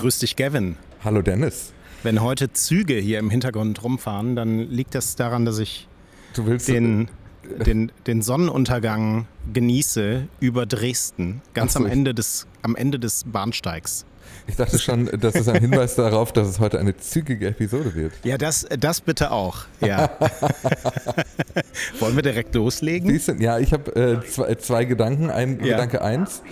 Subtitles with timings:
[0.00, 0.76] Grüß dich, Gavin.
[1.04, 1.74] Hallo, Dennis.
[2.02, 5.88] Wenn heute Züge hier im Hintergrund rumfahren, dann liegt das daran, dass ich
[6.32, 7.10] Du willst den,
[7.66, 14.06] den, den Sonnenuntergang genieße über Dresden, ganz so, am, Ende des, am Ende des Bahnsteigs.
[14.46, 18.14] Ich dachte schon, das ist ein Hinweis darauf, dass es heute eine zügige Episode wird.
[18.24, 19.66] Ja, das, das bitte auch.
[19.82, 20.10] Ja.
[21.98, 23.20] Wollen wir direkt loslegen?
[23.38, 25.28] Ja, ich habe äh, zwei, zwei Gedanken.
[25.28, 25.72] Ein Ja.
[25.72, 26.42] Gedanke eins.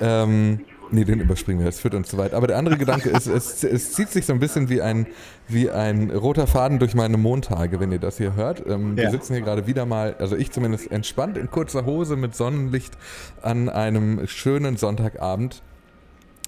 [0.00, 0.60] Ähm,
[0.90, 2.34] nee, den überspringen wir, das führt uns zu weit.
[2.34, 5.06] Aber der andere Gedanke ist, es, es zieht sich so ein bisschen wie ein,
[5.48, 8.64] wie ein roter Faden durch meine Montage, wenn ihr das hier hört.
[8.66, 9.04] Ähm, Ja.
[9.04, 12.94] Wir sitzen hier gerade wieder mal, also ich zumindest entspannt in kurzer Hose mit Sonnenlicht
[13.42, 15.62] an einem schönen Sonntagabend.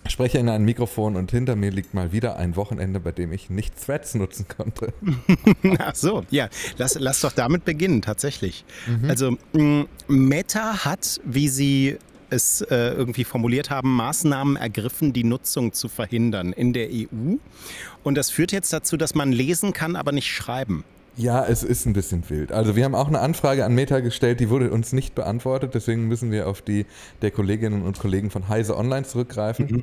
[0.06, 3.50] Spreche in ein Mikrofon und hinter mir liegt mal wieder ein Wochenende, bei dem ich
[3.50, 4.95] nicht Threads nutzen konnte.
[5.78, 8.64] Ach so, ja, lass, lass doch damit beginnen, tatsächlich.
[8.86, 9.11] Mhm.
[9.11, 11.98] Also, mh, Meta hat, wie sie
[12.30, 17.36] es äh, irgendwie formuliert haben, Maßnahmen ergriffen, die Nutzung zu verhindern in der EU.
[18.02, 20.84] Und das führt jetzt dazu, dass man lesen kann, aber nicht schreiben.
[21.16, 22.53] Ja, es ist ein bisschen wild.
[22.53, 26.06] Also wir haben auch eine Anfrage an Meta gestellt, die wurde uns nicht beantwortet, deswegen
[26.06, 26.86] müssen wir auf die
[27.22, 29.83] der Kolleginnen und Kollegen von Heise Online zurückgreifen.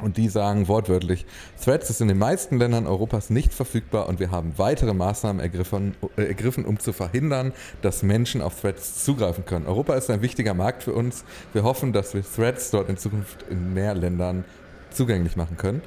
[0.00, 1.26] Und die sagen wortwörtlich,
[1.62, 5.96] Threads ist in den meisten Ländern Europas nicht verfügbar und wir haben weitere Maßnahmen ergriffen,
[6.16, 9.66] ergriffen, um zu verhindern, dass Menschen auf Threads zugreifen können.
[9.66, 11.24] Europa ist ein wichtiger Markt für uns.
[11.52, 14.44] Wir hoffen, dass wir Threads dort in Zukunft in mehr Ländern
[14.90, 15.82] zugänglich machen können.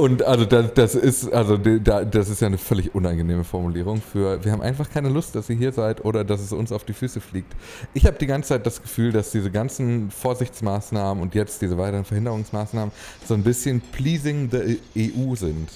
[0.00, 4.50] Und also das, das ist also das ist ja eine völlig unangenehme Formulierung für wir
[4.50, 7.20] haben einfach keine Lust, dass ihr hier seid oder dass es uns auf die Füße
[7.20, 7.52] fliegt.
[7.92, 12.06] Ich habe die ganze Zeit das Gefühl, dass diese ganzen Vorsichtsmaßnahmen und jetzt diese weiteren
[12.06, 12.92] Verhinderungsmaßnahmen
[13.28, 15.68] so ein bisschen pleasing the EU sind.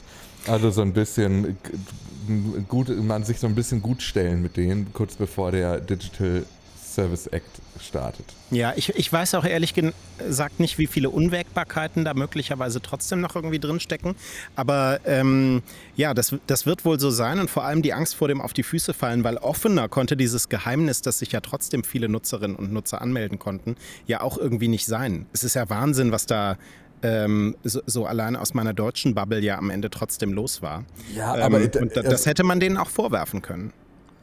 [0.46, 1.58] Also so ein bisschen
[2.68, 6.44] gut, man sich so ein bisschen gut stellen mit denen, kurz bevor der Digital
[6.94, 8.24] Service Act startet.
[8.50, 13.34] Ja, ich, ich weiß auch ehrlich gesagt nicht, wie viele Unwägbarkeiten da möglicherweise trotzdem noch
[13.34, 14.14] irgendwie drinstecken.
[14.54, 15.62] Aber ähm,
[15.96, 18.52] ja, das, das wird wohl so sein und vor allem die Angst vor dem auf
[18.52, 22.72] die Füße fallen, weil offener konnte dieses Geheimnis, dass sich ja trotzdem viele Nutzerinnen und
[22.72, 23.76] Nutzer anmelden konnten,
[24.06, 25.26] ja auch irgendwie nicht sein.
[25.32, 26.56] Es ist ja Wahnsinn, was da
[27.02, 30.84] ähm, so, so allein aus meiner deutschen Bubble ja am Ende trotzdem los war.
[31.14, 33.72] Ja, Ähm, aber und da, das hätte man denen auch vorwerfen können.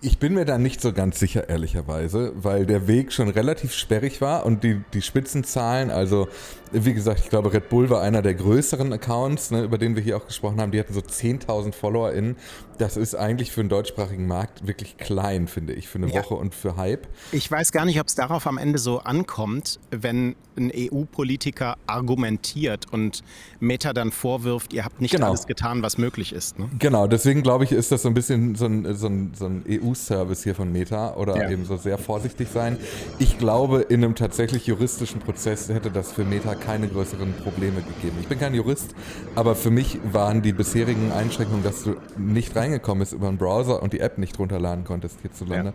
[0.04, 4.20] Ich bin mir da nicht so ganz sicher, ehrlicherweise, weil der Weg schon relativ sperrig
[4.20, 6.28] war und die, die Spitzenzahlen, also
[6.72, 10.02] wie gesagt, ich glaube, Red Bull war einer der größeren Accounts, ne, über den wir
[10.02, 10.72] hier auch gesprochen haben.
[10.72, 12.38] Die hatten so 10.000 FollowerInnen.
[12.78, 16.22] Das ist eigentlich für einen deutschsprachigen Markt wirklich klein, finde ich, für eine Ja.
[16.24, 17.08] Woche und für Hype.
[17.34, 22.86] Ich weiß gar nicht, ob es darauf am Ende so ankommt, wenn ein EU-Politiker argumentiert
[22.92, 23.22] und
[23.60, 25.28] Meta dann vorwirft, ihr habt nicht Genau.
[25.28, 26.58] alles getan, was möglich ist.
[26.58, 26.70] Ne?
[26.80, 29.64] Genau, deswegen glaube ich, ist das so ein bisschen so ein, so ein, so ein
[29.92, 31.50] EU-Service hier von Meta oder Ja.
[31.50, 32.78] eben so sehr vorsichtig sein.
[33.20, 38.18] Ich glaube, in einem tatsächlich juristischen Prozess hätte das für Meta keine größeren Probleme gegeben.
[38.22, 38.96] Ich bin kein Jurist,
[39.36, 43.82] aber für mich waren die bisherigen Einschränkungen, dass du nicht reingekommen bist über einen Browser
[43.82, 45.70] und die App nicht runterladen konntest hierzulande.
[45.70, 45.74] Ja.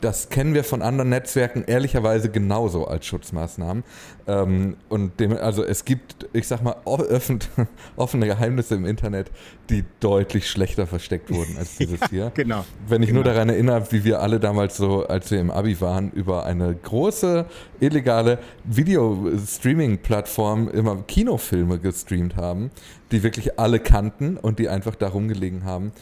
[0.00, 3.84] Das kennen wir von anderen Netzwerken ehrlicherweise genauso als Schutzmaßnahmen.
[4.26, 7.40] Ähm, und dem, also es gibt, ich sag mal, o- öffn-
[7.96, 9.30] offene Geheimnisse im Internet,
[9.68, 12.30] die deutlich schlechter versteckt wurden als dieses hier.
[12.34, 12.64] Genau.
[12.88, 13.34] Wenn ich nur Genau.
[13.34, 17.46] daran erinnere, wie wir alle damals so, als wir im Abi waren, über eine große
[17.80, 22.70] illegale Video-Streaming-Plattform immer Kinofilme gestreamt haben,
[23.12, 25.92] die wirklich alle kannten und die einfach da rumgelegen haben.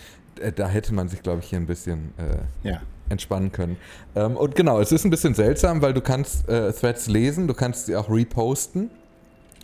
[0.40, 2.80] Äh, Da hätte man sich, glaube ich, hier ein bisschen äh, Ja.
[3.10, 3.76] Entspannen können.
[4.14, 7.54] Ähm, und genau, es ist ein bisschen seltsam, weil du kannst äh, Threads lesen, du
[7.54, 8.90] kannst sie auch reposten,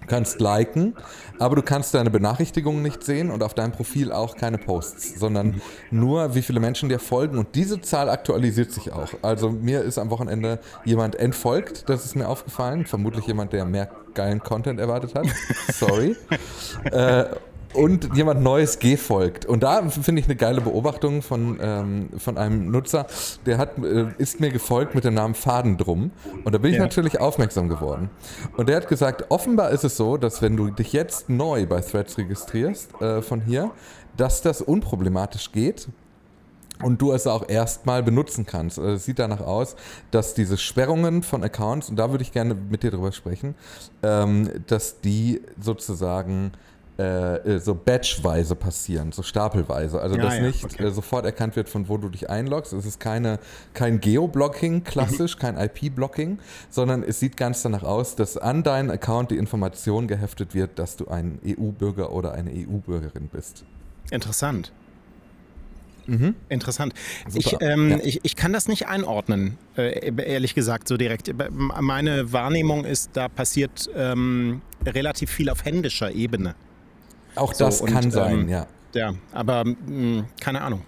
[0.00, 0.94] du kannst liken,
[1.38, 5.60] aber du kannst deine Benachrichtigungen nicht sehen und auf deinem Profil auch keine Posts, sondern
[5.90, 7.38] nur, wie viele Menschen dir folgen.
[7.38, 9.08] Und diese Zahl aktualisiert sich auch.
[9.22, 12.86] Also mir ist am Wochenende jemand entfolgt, das ist mir aufgefallen.
[12.86, 15.26] Vermutlich jemand, der mehr geilen Content erwartet hat.
[15.72, 16.16] Sorry.
[16.84, 17.24] äh,
[17.74, 19.46] und jemand Neues gefolgt.
[19.46, 23.06] Und da finde ich eine geile Beobachtung von, ähm, von einem Nutzer,
[23.46, 26.10] der hat, äh, ist mir gefolgt mit dem Namen Fadendrum.
[26.44, 26.82] Und da bin ich Ja.
[26.84, 28.10] natürlich aufmerksam geworden.
[28.56, 31.80] Und der hat gesagt, offenbar ist es so, dass wenn du dich jetzt neu bei
[31.80, 33.70] Threads registrierst, äh, von hier,
[34.16, 35.88] dass das unproblematisch geht.
[36.82, 38.80] Und du es auch erstmal benutzen kannst.
[38.80, 39.76] Also es sieht danach aus,
[40.10, 43.54] dass diese Sperrungen von Accounts, und da würde ich gerne mit dir drüber sprechen,
[44.02, 46.50] ähm, dass die sozusagen
[46.96, 50.00] äh, so batchweise passieren, so stapelweise.
[50.00, 50.84] Also Ja, dass ja, nicht okay.
[50.84, 52.72] äh, sofort erkannt wird, von wo du dich einloggst.
[52.72, 53.40] Es ist keine,
[53.72, 56.38] kein Geoblocking, klassisch, kein IP-Blocking,
[56.70, 60.96] sondern es sieht ganz danach aus, dass an deinen Account die Information geheftet wird, dass
[60.96, 63.64] du ein EU-Bürger oder eine EU-Bürgerin bist.
[64.10, 64.70] Interessant.
[66.50, 66.92] Interessant.
[67.28, 67.38] Super.
[67.38, 67.98] Ich, ähm, Ja.
[68.04, 71.32] ich, ich kann das nicht einordnen, äh, ehrlich gesagt, so direkt.
[71.50, 76.54] Meine Wahrnehmung ist, da passiert ähm, relativ viel auf händischer Ebene.
[77.34, 78.66] Auch das so, kann und, sein, ähm, ja.
[78.94, 80.82] Ja, aber mh, hm, keine Ahnung.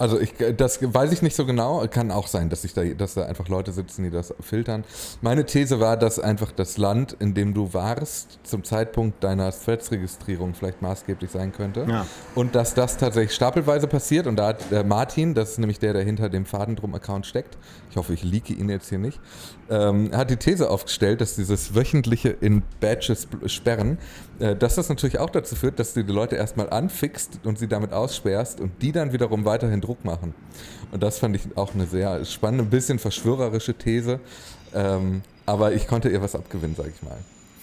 [0.00, 1.86] Also ich, das weiß ich nicht so genau.
[1.90, 4.82] Kann auch sein, dass, ich da, dass da einfach Leute sitzen, die das filtern.
[5.20, 10.54] Meine These war, dass einfach das Land, in dem du warst, zum Zeitpunkt deiner Threads-Registrierung
[10.54, 11.84] vielleicht maßgeblich sein könnte.
[11.86, 12.06] Ja.
[12.34, 14.26] Und dass das tatsächlich stapelweise passiert.
[14.26, 17.58] Und da hat äh, Martin, das ist nämlich der, der hinter dem Fadendrum-Account steckt,
[17.90, 19.20] ich hoffe, ich leake ihn jetzt hier nicht,
[19.68, 23.98] ähm, hat die These aufgestellt, dass dieses wöchentliche in Badges sperren,
[24.38, 27.68] äh, dass das natürlich auch dazu führt, dass du die Leute erstmal anfixt und sie
[27.68, 30.34] damit aussperrst und die dann wiederum weiterhin Druck machen.
[30.92, 34.20] Und das fand ich auch eine sehr spannende, ein bisschen verschwörerische These.
[34.72, 37.18] Ähm, aber ich konnte ihr was abgewinnen, sage ich mal.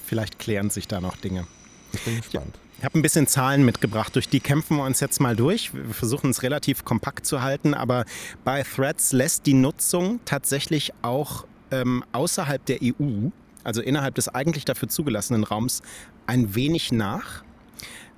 [0.05, 1.47] Vielleicht klären sich da noch Dinge.
[1.93, 2.57] Ich bin gespannt.
[2.79, 5.73] Ich habe ein bisschen Zahlen mitgebracht, durch die kämpfen wir uns jetzt mal durch.
[5.73, 8.05] Wir versuchen es relativ kompakt zu halten, aber
[8.43, 13.29] bei Threads lässt die Nutzung tatsächlich auch ähm, außerhalb der EU,
[13.63, 15.81] also innerhalb des eigentlich dafür zugelassenen Raums,
[16.27, 17.43] ein wenig nach.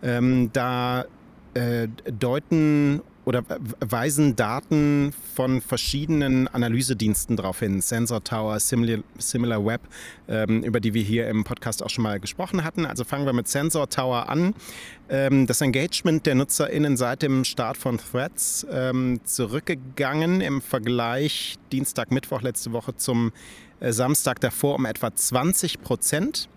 [0.03, 1.05] Ähm, da
[1.53, 3.43] äh, deuten oder
[3.79, 7.79] weisen Daten von verschiedenen Analysediensten darauf hin.
[7.79, 9.81] Sensor Tower, Similar, Similar Web,
[10.27, 12.87] ähm, über die wir hier im Podcast auch schon mal gesprochen hatten.
[12.87, 14.55] Also fangen wir mit Sensor Tower an.
[15.09, 22.09] Ähm, das Engagement der NutzerInnen seit dem Start von Threads ähm, zurückgegangen im Vergleich Dienstag,
[22.09, 23.31] Mittwoch letzte Woche zum
[23.79, 26.49] äh, Samstag davor um etwa 20 Prozent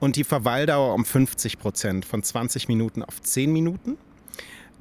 [0.00, 3.98] und die Verweildauer um 50 Prozent, von 20 Minuten auf 10 Minuten.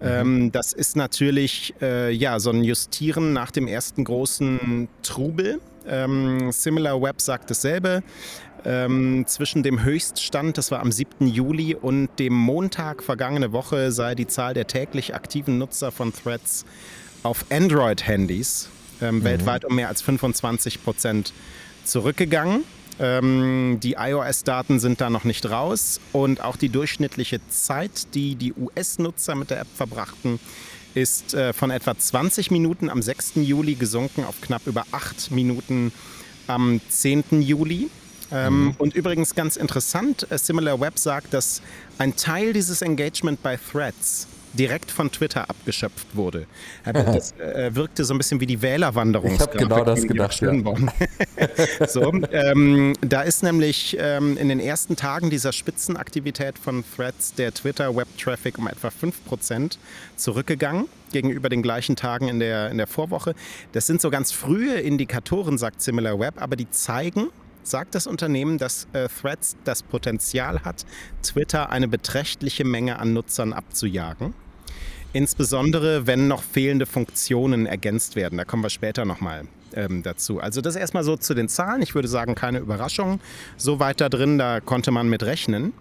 [0.03, 5.59] Ähm, das ist natürlich äh, ja, so ein Justieren nach dem ersten großen Trubel.
[5.88, 8.03] Ähm, Similar Web sagt dasselbe.
[8.65, 11.27] Ähm, zwischen dem Höchststand, das war am 7.
[11.27, 16.65] Juli, und dem Montag vergangene Woche sei die Zahl der täglich aktiven Nutzer von Threads
[17.23, 18.69] auf Android-Handys
[19.01, 19.23] ähm, mhm.
[19.23, 21.33] weltweit um mehr als 25 Prozent
[21.83, 22.63] zurückgegangen.
[23.00, 28.54] Ähm, die iOS-Daten sind da noch nicht raus und auch die durchschnittliche Zeit, die die
[28.54, 30.40] US-Nutzer mit der App verbrachten,
[30.94, 33.34] ist äh, von etwa 20 Minuten am 6.
[33.36, 35.92] Juli gesunken auf knapp über 8 Minuten
[36.48, 37.42] am 10.
[37.42, 37.90] Juli.
[38.31, 38.75] Ähm, mhm.
[38.78, 41.62] Und übrigens ganz interessant, äh, Similar Web sagt, dass
[41.98, 46.45] ein Teil dieses Engagement bei Threads direkt von Twitter abgeschöpft wurde.
[46.94, 49.33] Das äh, wirkte so ein bisschen wie die Wählerwanderung.
[49.33, 50.39] Ich habe genau das gedacht.
[50.41, 50.53] Ja.
[51.88, 57.53] so, ähm, da ist nämlich ähm, in den ersten Tagen dieser Spitzenaktivität von Threads der
[57.53, 59.77] Twitter-Web-Traffic um etwa 5%
[60.15, 63.35] zurückgegangen gegenüber den gleichen Tagen in der, in der Vorwoche.
[63.71, 67.27] Das sind so ganz frühe Indikatoren, sagt SimilarWeb, aber die zeigen,
[67.63, 70.85] sagt das Unternehmen, dass äh, Threads das Potenzial hat,
[71.23, 74.33] Twitter eine beträchtliche Menge an Nutzern abzujagen.
[75.13, 78.38] Insbesondere, wenn noch fehlende Funktionen ergänzt werden.
[78.38, 79.44] Da kommen wir später nochmal
[79.75, 80.39] ähm, dazu.
[80.39, 81.81] Also das erstmal so zu den Zahlen.
[81.81, 83.19] Ich würde sagen, keine Überraschung.
[83.56, 85.74] So weit da drin, da konnte man mit rechnen.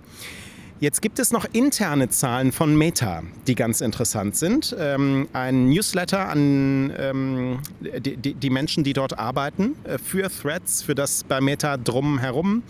[0.83, 4.75] Jetzt gibt es noch interne Zahlen von Meta, die ganz interessant sind.
[4.77, 10.97] Ähm, ein Newsletter an ähm, die, die, Menschen, die dort arbeiten, äh, für Threads, für
[10.97, 12.65] das bei Meta drumherum.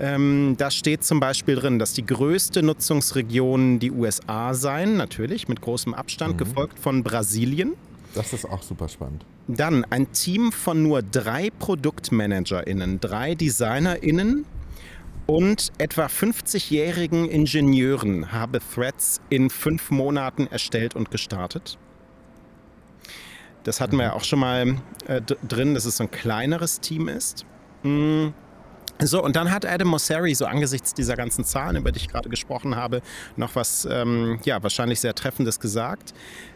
[0.00, 5.60] Ähm, da steht zum Beispiel drin, dass die größte Nutzungsregion die USA seien, natürlich mit
[5.60, 6.38] großem Abstand, mhm.
[6.38, 7.74] gefolgt von Brasilien.
[8.14, 9.26] Das ist auch super spannend.
[9.46, 14.46] Dann ein Team von nur drei ProduktmanagerInnen, drei DesignerInnen
[15.26, 21.78] und etwa 50-jährigen Ingenieuren habe Threads in fünf Monaten erstellt und gestartet.
[23.64, 27.08] Das hatten wir ja auch schon mal äh, drin, dass es so ein kleineres Team
[27.08, 27.44] ist.
[27.82, 28.32] Mhm.
[28.98, 32.28] So, und dann hat Adam Mosseri so angesichts dieser ganzen Zahlen, über die ich gerade
[32.28, 33.02] gesprochen habe,
[33.36, 36.12] noch was, ähm, ja, wahrscheinlich sehr Treffendes gesagt.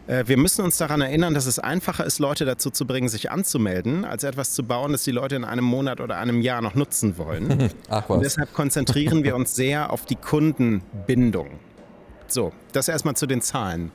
[0.07, 3.31] Äh, wir müssen uns daran erinnern, dass es einfacher ist, Leute dazu zu bringen, sich
[3.31, 6.75] anzumelden, als etwas zu bauen, das die Leute in einem Monat oder einem Jahr noch
[6.75, 7.69] nutzen wollen.
[7.89, 8.17] Ach was.
[8.17, 11.59] Und deshalb konzentrieren wir uns sehr auf die Kundenbindung.
[12.27, 13.91] So, das erstmal zu den Zahlen.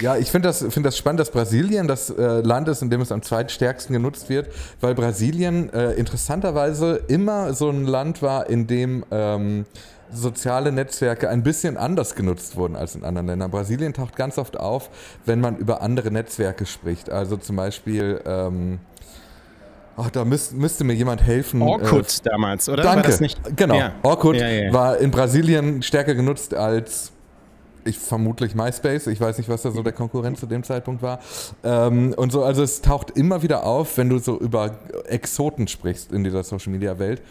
[0.00, 3.00] Ja, ich finde das, find das spannend, dass Brasilien das äh, Land ist, in dem
[3.00, 4.48] es am zweitstärksten genutzt wird,
[4.80, 9.66] weil Brasilien äh, interessanterweise immer so ein Land war, in dem ähm,
[10.12, 13.50] soziale Netzwerke ein bisschen anders genutzt wurden als in anderen Ländern.
[13.50, 14.90] Brasilien taucht ganz oft auf,
[15.26, 17.10] wenn man über andere Netzwerke spricht.
[17.10, 18.20] Also zum Beispiel.
[18.24, 18.80] Ähm,
[19.96, 21.60] Ach, da müsst, müsste mir jemand helfen.
[21.60, 22.82] Orkut äh, damals, oder?
[22.82, 23.14] Danke.
[23.54, 23.74] Genau.
[23.74, 23.92] Ja.
[24.02, 27.12] Orkut ja, ja, war in Brasilien stärker genutzt als
[27.84, 31.20] ich vermutlich MySpace, ich weiß nicht, was da so der Konkurrent zu dem Zeitpunkt war.
[31.64, 36.12] Ähm, und so, also es taucht immer wieder auf, wenn du so über Exoten sprichst
[36.12, 37.22] in dieser Social Media Welt.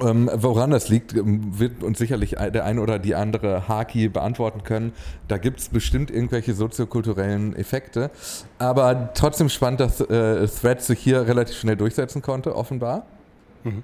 [0.00, 4.62] Ähm, woran das liegt, ähm, wird uns sicherlich der eine oder die andere Haki beantworten
[4.62, 4.92] können.
[5.28, 8.10] Da gibt es bestimmt irgendwelche soziokulturellen Effekte.
[8.58, 13.06] Aber trotzdem spannend, dass äh, Threads sich hier relativ schnell durchsetzen konnte, offenbar.
[13.64, 13.82] Mhm.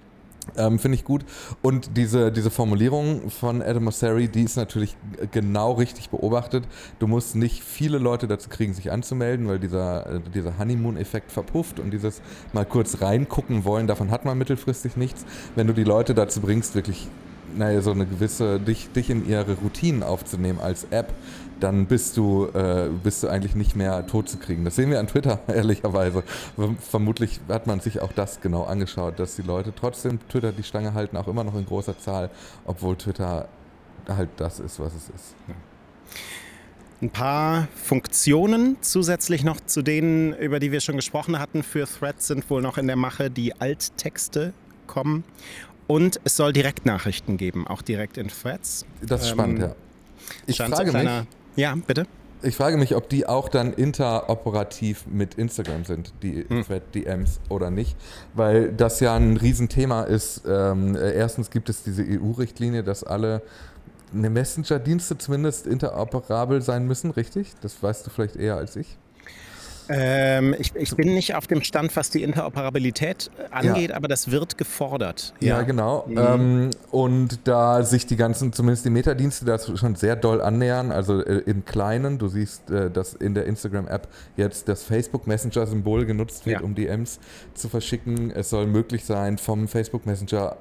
[0.57, 1.25] Ähm, Finde ich gut.
[1.63, 4.97] Und diese, diese Formulierung von Adam Mosseri, die ist natürlich
[5.31, 6.65] genau richtig beobachtet.
[6.99, 11.81] Du musst nicht viele Leute dazu kriegen, sich anzumelden, weil dieser, äh, dieser Honeymoon-Effekt verpufft
[11.81, 12.21] und dieses
[12.53, 15.25] mal kurz reingucken wollen, davon hat man mittelfristig nichts.
[15.55, 17.09] Wenn du die Leute dazu bringst, wirklich
[17.57, 21.13] naja, so eine gewisse, dich, dich in ihre Routinen aufzunehmen als App,
[21.61, 24.65] dann bist du, äh, bist du eigentlich nicht mehr tot zu kriegen.
[24.65, 26.25] Das sehen wir an Twitter, ehrlicherweise.
[26.81, 30.95] Vermutlich hat man sich auch das genau angeschaut, dass die Leute trotzdem Twitter die Stange
[30.95, 32.31] halten, auch immer noch in großer Zahl,
[32.65, 33.49] obwohl Twitter
[34.09, 35.35] halt das ist, was es ist.
[37.01, 42.29] Ein paar Funktionen zusätzlich noch zu denen, über die wir schon gesprochen hatten, für Threads
[42.29, 44.53] sind wohl noch in der Mache, die Alttexte
[44.87, 45.25] kommen.
[45.93, 48.87] Und es soll Direktnachrichten geben, auch direkt in Threads.
[49.03, 49.75] Das ist ähm, spannend, ja.
[50.47, 52.07] Ich frage kleiner, mich, ja, bitte.
[52.41, 56.65] Ich frage mich, ob die auch dann interoperativ mit Instagram sind, die hm.
[56.65, 57.95] Thread-DMs oder nicht,
[58.33, 60.45] weil das ja ein Riesenthema ist.
[60.49, 63.43] Ähm, erstens gibt es diese EU-Richtlinie, dass alle
[64.13, 67.53] Messenger-Dienste zumindest interoperabel sein müssen, richtig?
[67.61, 68.97] Das weißt du vielleicht eher als ich.
[69.95, 73.97] Ähm, ich, ich, bin nicht auf dem Stand, was die Interoperabilität äh, angeht, ja.
[73.97, 75.35] aber das wird gefordert.
[75.41, 76.07] Ja, ja genau.
[76.09, 76.19] Mhm.
[76.19, 81.23] Ähm, und da sich die ganzen, zumindest die Metadienste, da schon sehr doll annähern, also
[81.23, 86.47] äh, im Kleinen, du siehst, äh, dass in der Instagram-App jetzt das Facebook Messenger-Symbol genutzt
[86.47, 86.65] wird, ja.
[86.65, 87.21] um DMs
[87.55, 88.31] zu verschicken.
[88.31, 90.57] Es soll möglich sein, vom Facebook Messenger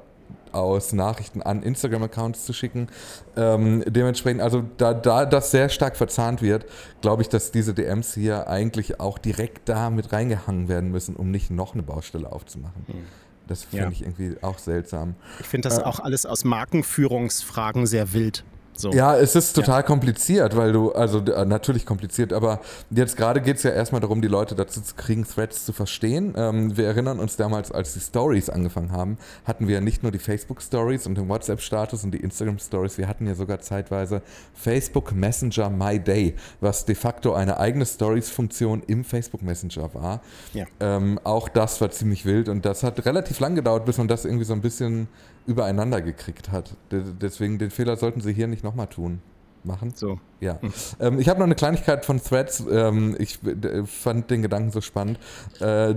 [0.51, 2.88] aus Nachrichten an Instagram-Accounts zu schicken.
[3.35, 6.65] Ähm, dementsprechend, also da, da das sehr stark verzahnt wird,
[7.01, 11.31] glaube ich, dass diese DMs hier eigentlich auch direkt da mit reingehangen werden müssen, um
[11.31, 12.85] nicht noch eine Baustelle aufzumachen.
[12.88, 13.05] Mhm.
[13.47, 13.91] Das finde ja.
[13.91, 15.15] ich irgendwie auch seltsam.
[15.39, 18.45] Ich finde das äh, auch alles aus Markenführungsfragen sehr wild.
[18.75, 18.91] So.
[18.91, 19.83] Ja, es ist total ja.
[19.83, 24.21] kompliziert, weil du, also äh, natürlich kompliziert, aber jetzt gerade geht es ja erstmal darum,
[24.21, 26.33] die Leute dazu zu kriegen, Threads zu verstehen.
[26.35, 30.19] Ähm, wir erinnern uns damals, als die Stories angefangen haben, hatten wir nicht nur die
[30.19, 34.21] Facebook-Stories und den WhatsApp-Status und die Instagram-Stories, wir hatten ja sogar zeitweise
[34.53, 40.21] Facebook Messenger My Day, was de facto eine eigene Stories-Funktion im Facebook Messenger war.
[40.53, 40.65] Ja.
[40.79, 44.25] Ähm, auch das war ziemlich wild und das hat relativ lang gedauert, bis man das
[44.25, 45.07] irgendwie so ein bisschen
[45.45, 46.75] übereinander gekriegt hat.
[46.91, 49.21] Deswegen den Fehler sollten sie hier nicht nochmal tun.
[49.63, 49.93] Machen?
[49.95, 50.19] So.
[50.39, 50.60] Ja.
[50.62, 50.74] Hm.
[51.00, 52.63] Ähm, ich habe noch eine Kleinigkeit von Threads.
[52.71, 53.39] Ähm, ich
[53.86, 55.19] fand den Gedanken so spannend.
[55.60, 55.95] Äh,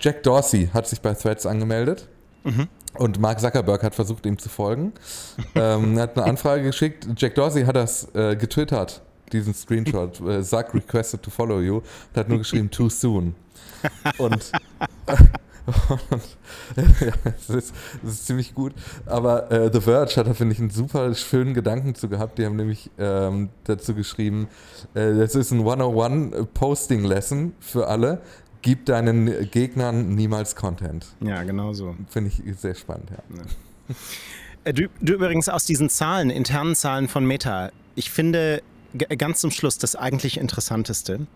[0.00, 2.08] Jack Dorsey hat sich bei Threads angemeldet.
[2.44, 2.68] Mhm.
[2.94, 4.92] Und Mark Zuckerberg hat versucht, ihm zu folgen.
[5.54, 7.06] ähm, hat eine Anfrage geschickt.
[7.16, 9.02] Jack Dorsey hat das äh, getwittert,
[9.32, 10.20] diesen Screenshot.
[10.20, 11.76] Äh, Zuck requested to follow you.
[11.76, 13.34] Und hat nur geschrieben, too soon.
[14.18, 14.50] Und
[16.76, 18.72] ja, das, ist, das ist ziemlich gut.
[19.06, 22.38] Aber äh, The Verge hat da, finde ich, einen super schönen Gedanken zu gehabt.
[22.38, 24.48] Die haben nämlich ähm, dazu geschrieben,
[24.94, 28.20] äh, das ist ein 101 Posting Lesson für alle.
[28.62, 31.06] Gib deinen Gegnern niemals Content.
[31.20, 31.94] Ja, genau so.
[32.08, 33.36] Finde ich sehr spannend, ja.
[33.36, 33.94] ja.
[34.64, 38.62] Äh, du, du übrigens aus diesen Zahlen, internen Zahlen von Meta, ich finde
[39.18, 41.26] ganz zum Schluss das eigentlich Interessanteste.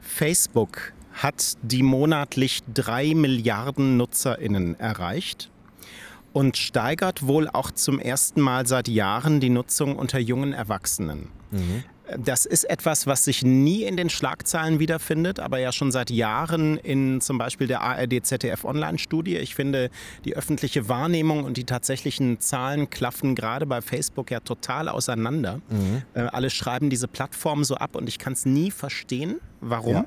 [0.00, 5.50] Facebook hat die monatlich drei Milliarden NutzerInnen erreicht
[6.32, 11.30] und steigert wohl auch zum ersten Mal seit Jahren die Nutzung unter jungen Erwachsenen.
[11.50, 11.84] Mhm.
[12.18, 16.76] Das ist etwas, was sich nie in den Schlagzeilen wiederfindet, aber ja schon seit Jahren
[16.78, 19.36] in zum Beispiel der ARD-ZDF-Online-Studie.
[19.36, 19.90] Ich finde,
[20.24, 25.60] die öffentliche Wahrnehmung und die tatsächlichen Zahlen klaffen gerade bei Facebook ja total auseinander.
[25.68, 26.02] Mhm.
[26.14, 29.94] Äh, alle schreiben diese Plattform so ab und ich kann es nie verstehen, warum.
[29.94, 30.04] Ja.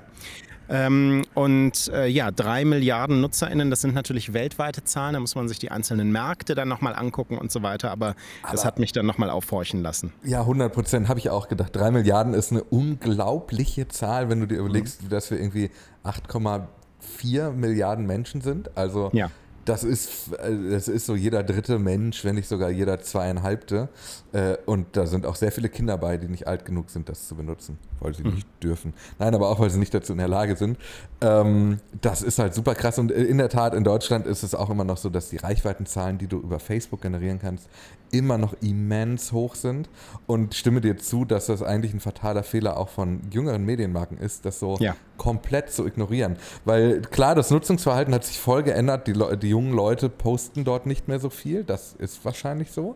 [0.70, 5.48] Ähm, und äh, ja, drei Milliarden NutzerInnen, das sind natürlich weltweite Zahlen, da muss man
[5.48, 8.92] sich die einzelnen Märkte dann nochmal angucken und so weiter, aber, aber das hat mich
[8.92, 10.14] dann nochmal aufhorchen lassen.
[10.24, 11.76] Ja, 100 Prozent habe ich auch gedacht.
[11.76, 15.10] Drei Milliarden ist eine unglaubliche Zahl, wenn du dir überlegst, mhm.
[15.10, 15.72] dass wir irgendwie
[16.04, 18.78] 8,4 Milliarden Menschen sind.
[18.78, 19.32] Also ja
[19.66, 23.90] das ist, äh, das ist so jeder dritte Mensch, wenn nicht sogar jeder zweieinhalbte.
[24.32, 27.28] Äh, und da sind auch sehr viele Kinder bei, die nicht alt genug sind, das
[27.28, 28.36] zu benutzen, weil sie mhm.
[28.36, 28.94] nicht dürfen.
[29.18, 30.78] Nein, aber auch, weil sie nicht dazu in der Lage sind.
[31.22, 33.00] Ähm, das ist halt super krass.
[33.00, 36.18] Und in der Tat, in Deutschland ist es auch immer noch so, dass die Reichweitenzahlen,
[36.18, 37.70] die du über Facebook generieren kannst,
[38.12, 39.90] immer noch immens hoch sind
[40.26, 44.46] und stimme dir zu, dass das eigentlich ein fataler Fehler auch von jüngeren Medienmarken ist,
[44.46, 44.96] das so ja.
[45.20, 46.38] Komplett zu ignorieren.
[46.66, 51.08] Weil klar, das Nutzungsverhalten hat sich voll geändert, die, die jungen Leute posten dort nicht
[51.08, 52.96] mehr so viel, das ist wahrscheinlich so,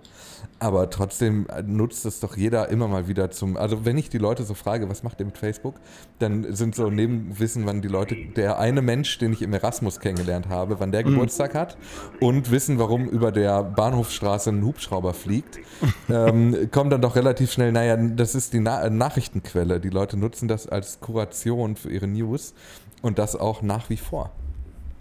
[0.58, 4.44] aber trotzdem nutzt es doch jeder immer mal wieder zum, also wenn ich die Leute
[4.44, 5.76] so frage, was macht ihr mit Facebook,
[6.18, 10.00] dann sind so neben Wissen, wann die Leute, der eine Mensch, den ich im Erasmus
[10.00, 11.12] kennengelernt habe, wann der mhm.
[11.12, 11.78] Geburtstag hat
[12.20, 15.60] und wissen, warum über der Bahnhofstraße ein Hubschrauber Hubschrauber fliegt,
[16.10, 19.80] ähm, kommt dann doch relativ schnell, naja, das ist die Na Nachrichtenquelle.
[19.80, 22.54] Die Leute nutzen das als Kuration für ihre News
[23.02, 24.32] und das auch nach wie vor.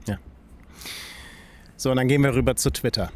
[0.07, 0.19] Ja.
[1.77, 3.11] So, und dann gehen wir rüber zu Twitter.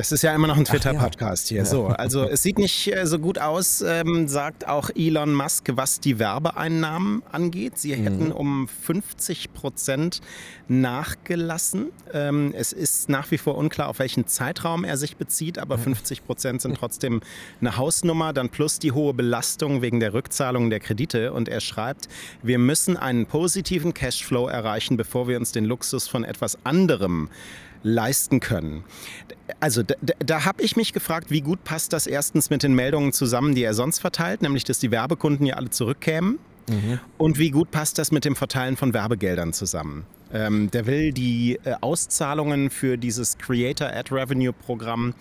[0.00, 1.56] Das ist ja immer noch ein Twitter-Podcast ja.
[1.56, 1.66] hier.
[1.66, 6.00] So, also es sieht nicht äh, so gut aus, ähm, sagt auch Elon Musk, was
[6.00, 7.76] die Werbeeinnahmen angeht.
[7.76, 8.02] Sie mhm.
[8.04, 10.22] hätten um 50 Prozent
[10.68, 11.88] nachgelassen.
[12.14, 16.24] Ähm, es ist nach wie vor unklar, auf welchen Zeitraum er sich bezieht, aber 50
[16.24, 17.20] Prozent sind trotzdem
[17.60, 18.32] eine Hausnummer.
[18.32, 21.34] Dann plus die hohe Belastung wegen der Rückzahlung der Kredite.
[21.34, 22.08] Und er schreibt,
[22.42, 27.28] wir müssen einen positiven Cashflow erreichen, bevor wir uns den Luxus von etwas anderem
[27.82, 28.84] leisten können.
[29.58, 33.12] Also da, da habe ich mich gefragt, wie gut passt das erstens mit den Meldungen
[33.12, 36.38] zusammen, die er sonst verteilt, nämlich dass die Werbekunden ja alle zurückkämen.
[36.68, 37.00] Mhm.
[37.18, 40.06] Und wie gut passt das mit dem Verteilen von Werbegeldern zusammen?
[40.32, 45.14] Ähm, der will die äh, Auszahlungen für dieses Creator Ad Revenue Programm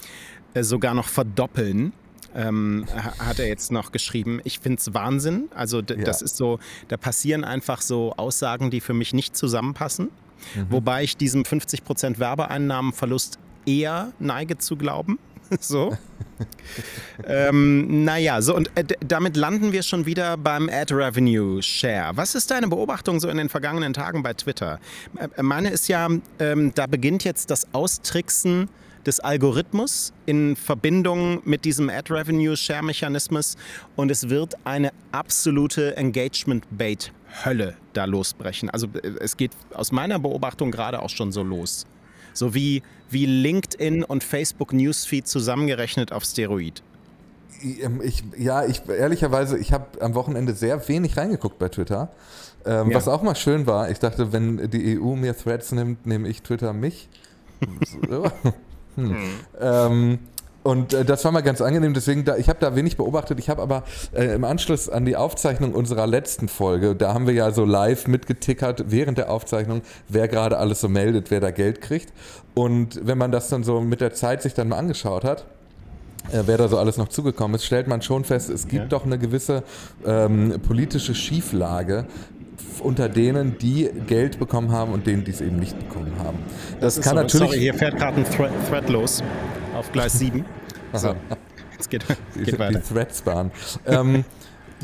[0.53, 1.93] äh, sogar noch verdoppeln.
[2.35, 2.85] Ähm,
[3.17, 4.39] hat er jetzt noch geschrieben.
[4.43, 5.49] Ich finde es Wahnsinn.
[5.55, 5.95] Also ja.
[5.95, 10.09] das ist so, da passieren einfach so Aussagen, die für mich nicht zusammenpassen.
[10.55, 10.67] Mhm.
[10.69, 15.19] Wobei ich diesem 50% Werbeeinnahmenverlust eher neige zu glauben.
[15.59, 15.97] so.
[17.27, 22.11] ähm, naja, so und äh, damit landen wir schon wieder beim Ad Revenue Share.
[22.15, 24.79] Was ist deine Beobachtung so in den vergangenen Tagen bei Twitter?
[25.17, 26.07] Äh, meine ist ja,
[26.39, 28.69] ähm, da beginnt jetzt das Austricksen
[29.05, 33.57] des Algorithmus in Verbindung mit diesem Ad Revenue Share Mechanismus
[33.95, 37.11] und es wird eine absolute Engagement Bait
[37.43, 38.69] Hölle da losbrechen.
[38.69, 41.85] Also äh, es geht aus meiner Beobachtung gerade auch schon so los.
[42.33, 46.83] So wie, wie LinkedIn und Facebook Newsfeed zusammengerechnet auf Steroid.
[47.61, 52.09] Ähm, ich, ja, ich ehrlicherweise, ich habe am Wochenende sehr wenig reingeguckt bei Twitter.
[52.65, 52.97] Ähm, ja.
[52.97, 56.41] Was auch mal schön war, ich dachte, wenn die EU mir Threads nimmt, nehme ich
[56.41, 57.09] Twitter mich.
[58.09, 58.29] hm.
[58.95, 59.17] Hm.
[59.59, 60.19] Ähm,
[60.69, 63.39] und äh, das war mal ganz angenehm, deswegen, da, ich habe da wenig beobachtet.
[63.39, 63.83] Ich habe aber
[64.13, 68.07] äh, im Anschluss an die Aufzeichnung unserer letzten Folge, da haben wir ja so live
[68.07, 72.13] mitgetickert während der Aufzeichnung, wer gerade alles so meldet, wer da Geld kriegt.
[72.53, 75.45] Und wenn man das dann so mit der Zeit sich dann mal angeschaut hat,
[76.31, 78.89] äh, wer da so alles noch zugekommen ist, stellt man schon fest, es gibt ja.
[78.89, 79.63] doch eine gewisse
[80.05, 82.05] ähm, politische Schieflage
[82.81, 86.39] unter denen, die Geld bekommen haben und denen, die es eben nicht bekommen haben.
[86.79, 87.47] Das, das kann so, natürlich.
[87.47, 89.23] Sorry, hier fährt gerade ein Thread, Thread los
[89.75, 90.45] auf Gleis 7.
[90.93, 91.15] So,
[91.73, 92.05] jetzt geht,
[92.35, 92.79] geht die, weiter.
[92.79, 93.51] Die Threadsbahn.
[93.85, 94.25] ähm,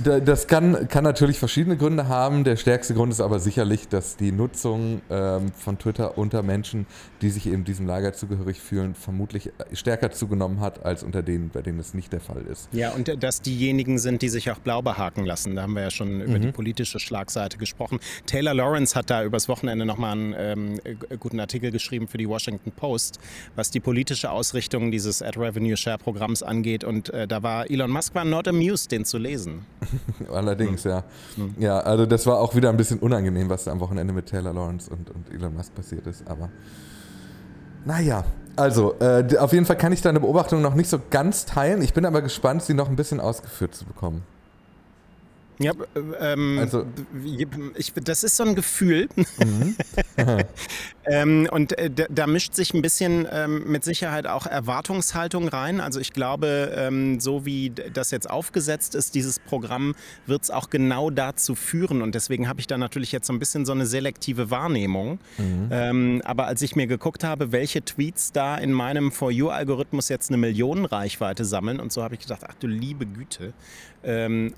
[0.03, 2.43] das kann, kann natürlich verschiedene Gründe haben.
[2.43, 6.86] Der stärkste Grund ist aber sicherlich, dass die Nutzung ähm, von Twitter unter Menschen,
[7.21, 11.62] die sich eben diesem Lager zugehörig fühlen, vermutlich stärker zugenommen hat als unter denen, bei
[11.62, 12.67] denen es nicht der Fall ist.
[12.73, 15.55] Ja, und äh, dass diejenigen sind, die sich auch blau behaken lassen.
[15.55, 16.41] Da haben wir ja schon über mhm.
[16.41, 17.99] die politische Schlagseite gesprochen.
[18.25, 20.79] Taylor Lawrence hat da übers Wochenende nochmal einen ähm,
[21.19, 23.19] guten Artikel geschrieben für die Washington Post,
[23.55, 26.84] was die politische Ausrichtung dieses Ad Revenue Share Programms angeht.
[26.84, 29.65] Und äh, da war Elon Musk war not amused, den zu lesen.
[30.32, 31.04] Allerdings, ja.
[31.58, 34.54] Ja, also das war auch wieder ein bisschen unangenehm, was da am Wochenende mit Taylor
[34.54, 36.28] Lawrence und, und Elon Musk passiert ist.
[36.28, 36.50] Aber
[37.86, 41.82] naja, also äh, auf jeden Fall kann ich deine Beobachtung noch nicht so ganz teilen.
[41.82, 44.24] Ich bin aber gespannt, sie noch ein bisschen ausgeführt zu bekommen.
[45.58, 45.71] Ja,
[46.19, 46.86] ähm, also,
[47.76, 49.08] ich, das ist so ein Gefühl.
[49.15, 49.76] Mhm.
[51.06, 55.82] ähm, und äh, da, mischt sich ein bisschen ähm, mit Sicherheit auch Erwartungshaltung rein.
[55.82, 60.69] Also ich glaube, ähm, so wie das jetzt aufgesetzt ist, dieses Programm, wird es auch
[60.69, 62.01] genau dazu führen.
[62.01, 65.19] Und deswegen habe ich da natürlich jetzt so ein bisschen so eine selektive Wahrnehmung.
[65.38, 65.69] Mhm.
[65.71, 70.30] Ähm, aber als ich mir geguckt habe, welche Tweets da in meinem For You-Algorithmus jetzt
[70.30, 73.54] eine Millionenreichweite sammeln, und so habe ich gedacht, ach du liebe Güte.
[74.04, 74.54] Ähm,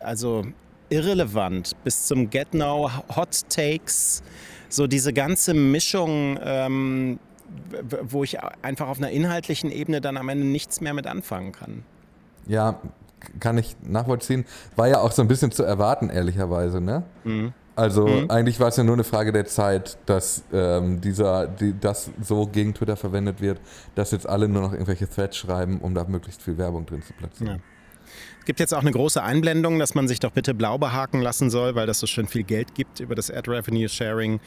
[0.00, 0.44] also
[0.88, 4.22] irrelevant bis zum Get Now, Hot Takes,
[4.68, 7.18] so diese ganze Mischung, ähm,
[8.02, 11.84] wo ich einfach auf einer inhaltlichen Ebene dann am Ende nichts mehr mit anfangen kann.
[12.46, 12.80] Ja,
[13.40, 14.44] kann ich nachvollziehen.
[14.76, 17.04] War ja auch so ein bisschen zu erwarten, ehrlicherweise, ne?
[17.24, 17.52] Mhm.
[17.74, 18.30] Also mhm.
[18.30, 22.46] eigentlich war es ja nur eine Frage der Zeit, dass ähm, dieser, die, das so
[22.46, 23.60] gegen Twitter verwendet wird,
[23.94, 27.12] dass jetzt alle nur noch irgendwelche Threads schreiben, um da möglichst viel Werbung drin zu
[27.12, 27.56] platzieren.
[27.56, 27.75] Ja
[28.46, 31.74] gibt jetzt auch eine große Einblendung, dass man sich doch bitte blau behaken lassen soll,
[31.74, 34.40] weil das so schön viel Geld gibt über das Ad Revenue Sharing.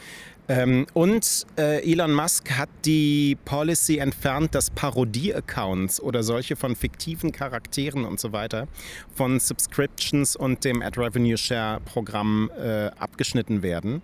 [0.48, 7.32] Ähm, und äh, Elon Musk hat die Policy entfernt, dass Parodie-Accounts oder solche von fiktiven
[7.32, 8.68] Charakteren und so weiter
[9.14, 14.02] von Subscriptions und dem Ad Revenue Share Programm äh, abgeschnitten werden.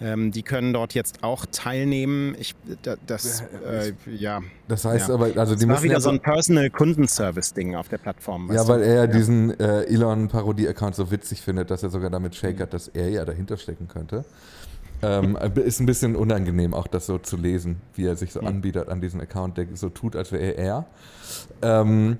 [0.00, 2.36] Ähm, die können dort jetzt auch teilnehmen.
[2.38, 2.54] Ich,
[3.06, 4.42] das, äh, ja.
[4.68, 5.14] Das heißt ja.
[5.14, 8.52] aber, also die das war wieder ja so ein Personal-Kundenservice-Ding auf der Plattform.
[8.52, 12.74] Ja, weil er ja diesen äh, Elon-Parodie-Account so witzig findet, dass er sogar damit shakert,
[12.74, 14.26] dass er ja dahinter stecken könnte.
[15.02, 18.88] Ähm, ist ein bisschen unangenehm, auch das so zu lesen, wie er sich so anbietet
[18.88, 20.86] an diesen Account, der so tut, als wäre er er.
[21.62, 22.18] Ähm,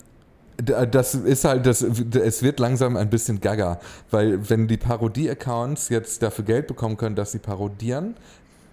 [0.57, 3.79] das ist halt, das, es wird langsam ein bisschen gaga,
[4.11, 8.15] weil wenn die Parodie-Accounts jetzt dafür Geld bekommen können, dass sie parodieren,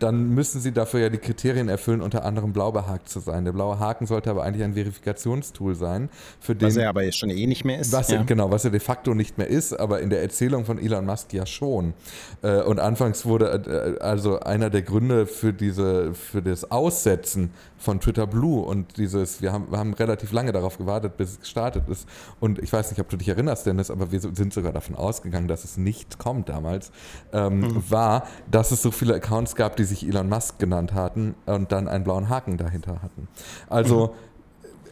[0.04, 3.46] dann müssen sie dafür ja die Kriterien erfüllen, unter anderem blau behakt zu sein.
[3.46, 6.10] Der blaue Haken sollte aber eigentlich ein Verifikationstool sein,
[6.41, 6.67] für den.
[6.67, 7.93] Was er aber jetzt schon eh nicht mehr ist.
[7.93, 8.22] Was, ja.
[8.24, 11.32] Genau, was er de facto nicht mehr ist, aber in der Erzählung von Elon Musk
[11.32, 11.93] ja schon.
[12.41, 17.52] Äh, und anfangs wurde äh, also einer der Gründe für diese, für das Aussetzen
[17.84, 21.39] von Twitter Blue und dieses, wir haben, wir haben relativ lange darauf gewartet, bis es
[21.41, 22.08] gestartet ist.
[22.39, 25.48] Und ich weiß nicht, ob du dich erinnerst, Dennis, aber wir sind sogar davon ausgegangen,
[25.48, 26.91] dass es nicht kommt damals,
[27.34, 27.84] ähm, mhm.
[27.89, 31.88] war, dass es so viele Accounts gab, die sich Elon Musk genannt hatten und dann
[31.88, 33.28] einen blauen Haken dahinter hatten.
[33.69, 34.34] Also mhm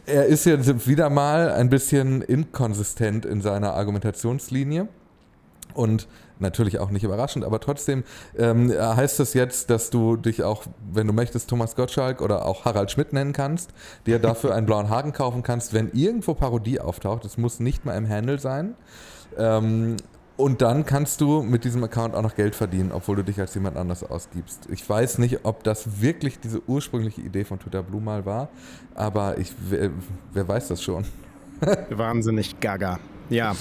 [0.04, 4.88] er ist jetzt wieder mal ein bisschen inkonsistent in seiner Argumentationslinie.
[5.74, 6.08] Und
[6.38, 8.04] natürlich auch nicht überraschend, aber trotzdem
[8.36, 12.64] ähm, heißt das jetzt, dass du dich auch, wenn du möchtest, Thomas Gottschalk oder auch
[12.64, 13.70] Harald Schmidt nennen kannst,
[14.06, 17.24] dir dafür einen blauen Haken kaufen kannst, wenn irgendwo Parodie auftaucht.
[17.24, 18.74] Es muss nicht mal im Handle sein.
[19.38, 19.96] Ähm,
[20.36, 23.54] und dann kannst du mit diesem Account auch noch Geld verdienen, obwohl du dich als
[23.54, 24.66] jemand anders ausgibst.
[24.70, 28.48] Ich weiß nicht, ob das wirklich diese ursprüngliche Idee von Twitter Blue mal war,
[28.94, 29.90] aber ich, wer,
[30.32, 31.04] wer weiß das schon.
[31.90, 32.98] Wahnsinnig gaga.
[33.28, 33.54] Ja.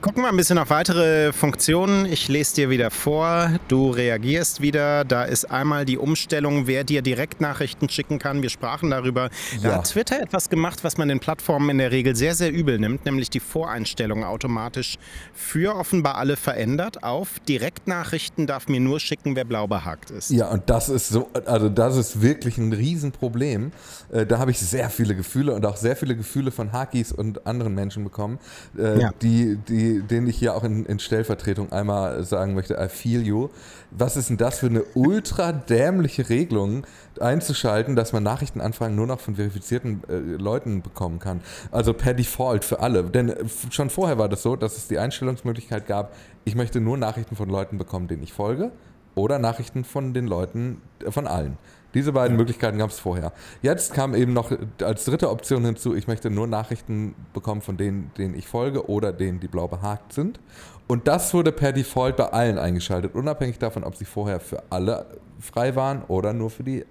[0.00, 2.06] Gucken wir ein bisschen auf weitere Funktionen.
[2.06, 3.50] Ich lese dir wieder vor.
[3.68, 5.04] Du reagierst wieder.
[5.04, 8.40] Da ist einmal die Umstellung, wer dir Direktnachrichten schicken kann.
[8.40, 9.28] Wir sprachen darüber.
[9.62, 9.74] Da ja.
[9.74, 13.04] hat Twitter etwas gemacht, was man den Plattformen in der Regel sehr, sehr übel nimmt,
[13.04, 14.96] nämlich die Voreinstellungen automatisch
[15.34, 20.30] für offenbar alle verändert auf Direktnachrichten darf mir nur schicken, wer blau behagt ist.
[20.30, 23.72] Ja, und das ist so, also das ist wirklich ein Riesenproblem.
[24.10, 27.46] Äh, da habe ich sehr viele Gefühle und auch sehr viele Gefühle von Hakis und
[27.46, 28.38] anderen Menschen bekommen,
[28.78, 29.12] äh, ja.
[29.20, 29.58] die,
[29.98, 33.48] den ich hier auch in, in, Stellvertretung einmal sagen möchte, I feel you.
[33.90, 36.86] Was ist denn das für eine ultra dämliche Regelung
[37.18, 41.40] einzuschalten, dass man Nachrichtenanfragen nur noch von verifizierten äh, Leuten bekommen kann?
[41.70, 43.04] Also per Default für alle.
[43.04, 46.96] Denn äh, schon vorher war das so, dass es die Einstellungsmöglichkeit gab, ich möchte nur
[46.96, 48.72] Nachrichten von Leuten bekommen, denen ich folge
[49.14, 51.58] oder Nachrichten von den Leuten, äh, von allen.
[51.94, 53.32] Diese beiden Möglichkeiten gab es vorher.
[53.62, 58.12] Jetzt kam eben noch als dritte Option hinzu, ich möchte nur Nachrichten bekommen von denen,
[58.16, 60.38] denen ich folge oder denen, die blau behakt sind.
[60.86, 65.06] Und das wurde per Default bei allen eingeschaltet, unabhängig davon, ob sie vorher für alle
[65.40, 66.84] frei waren oder nur für die,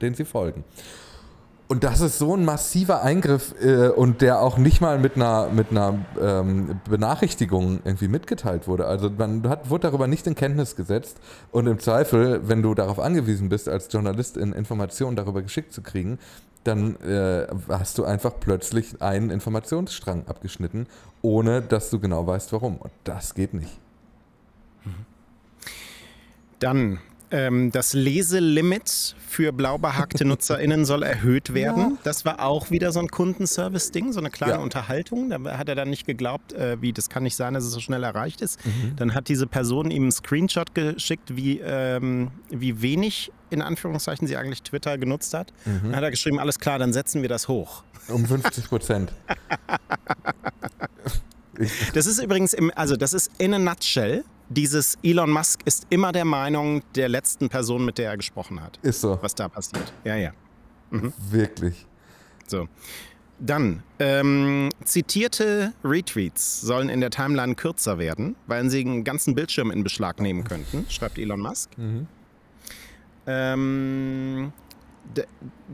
[0.00, 0.64] denen sie folgen.
[1.68, 5.50] Und das ist so ein massiver Eingriff äh, und der auch nicht mal mit einer,
[5.50, 8.86] mit einer ähm, Benachrichtigung irgendwie mitgeteilt wurde.
[8.86, 11.18] Also man hat, wurde darüber nicht in Kenntnis gesetzt
[11.52, 15.82] und im Zweifel, wenn du darauf angewiesen bist, als Journalist in Informationen darüber geschickt zu
[15.82, 16.18] kriegen,
[16.64, 20.86] dann äh, hast du einfach plötzlich einen Informationsstrang abgeschnitten,
[21.20, 22.78] ohne dass du genau weißt, warum.
[22.78, 23.78] Und das geht nicht.
[26.60, 26.98] Dann
[27.30, 31.92] ähm, das Leselimit für blau behackte NutzerInnen soll erhöht werden.
[31.92, 31.98] Ja.
[32.02, 34.58] Das war auch wieder so ein Kundenservice-Ding, so eine kleine ja.
[34.58, 35.30] Unterhaltung.
[35.30, 37.80] Da hat er dann nicht geglaubt, äh, wie das kann nicht sein, dass es so
[37.80, 38.64] schnell erreicht ist.
[38.64, 38.96] Mhm.
[38.96, 44.36] Dann hat diese Person ihm einen Screenshot geschickt, wie, ähm, wie wenig in Anführungszeichen sie
[44.36, 45.52] eigentlich Twitter genutzt hat.
[45.64, 45.80] Mhm.
[45.84, 47.82] Dann hat er geschrieben, alles klar, dann setzen wir das hoch.
[48.08, 49.12] Um 50 Prozent.
[51.94, 56.12] das ist übrigens, im, also das ist in a nutshell dieses Elon Musk ist immer
[56.12, 58.78] der Meinung der letzten Person, mit der er gesprochen hat.
[58.82, 59.18] Ist so.
[59.20, 59.92] Was da passiert.
[60.04, 60.32] Ja, ja.
[60.90, 61.12] Mhm.
[61.30, 61.86] Wirklich.
[62.46, 62.68] So.
[63.40, 69.70] Dann, ähm, zitierte Retweets sollen in der Timeline kürzer werden, weil sie einen ganzen Bildschirm
[69.70, 71.70] in Beschlag nehmen könnten, schreibt Elon Musk.
[71.78, 72.08] Mhm.
[73.26, 74.52] Ähm,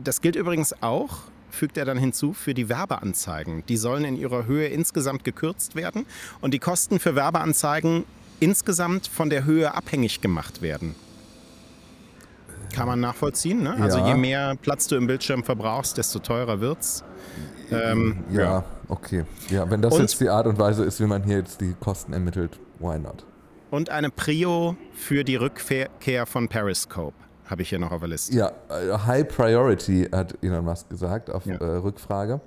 [0.03, 3.65] das gilt übrigens auch, fügt er dann hinzu, für die Werbeanzeigen.
[3.67, 6.05] Die sollen in ihrer Höhe insgesamt gekürzt werden
[6.41, 8.03] und die Kosten für Werbeanzeigen
[8.39, 10.95] insgesamt von der Höhe abhängig gemacht werden.
[12.73, 13.75] Kann man nachvollziehen, ne?
[13.79, 14.09] Also ja.
[14.09, 17.03] je mehr Platz du im Bildschirm verbrauchst, desto teurer wird's.
[17.71, 19.25] Ähm, ja, ja, okay.
[19.49, 21.73] Ja, wenn das und, jetzt die Art und Weise ist, wie man hier jetzt die
[21.79, 23.25] Kosten ermittelt, why not?
[23.71, 28.35] Und eine Prio für die Rückkehr von Periscope habe ich hier noch auf der Liste.
[28.35, 31.55] Ja, äh, High Priority hat Elon Musk gesagt auf ja.
[31.55, 32.41] äh, Rückfrage.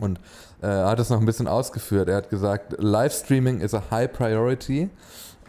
[0.00, 0.18] Und
[0.62, 2.08] äh, hat es noch ein bisschen ausgeführt.
[2.08, 4.90] Er hat gesagt, Livestreaming is a high priority.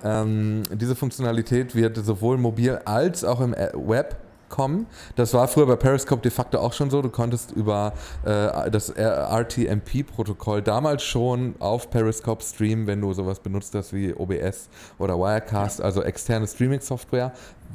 [0.04, 4.18] Ähm, diese Funktionalität wird sowohl mobil als auch im Web
[4.56, 4.88] kommen.
[5.16, 7.02] Das war früher bei Periscope de facto auch schon so.
[7.02, 13.76] Du konntest über äh, das RTMP-Protokoll damals schon auf Periscope streamen, wenn du sowas benutzt
[13.76, 17.34] hast wie OBS oder Wirecast, also externe Streaming-Software.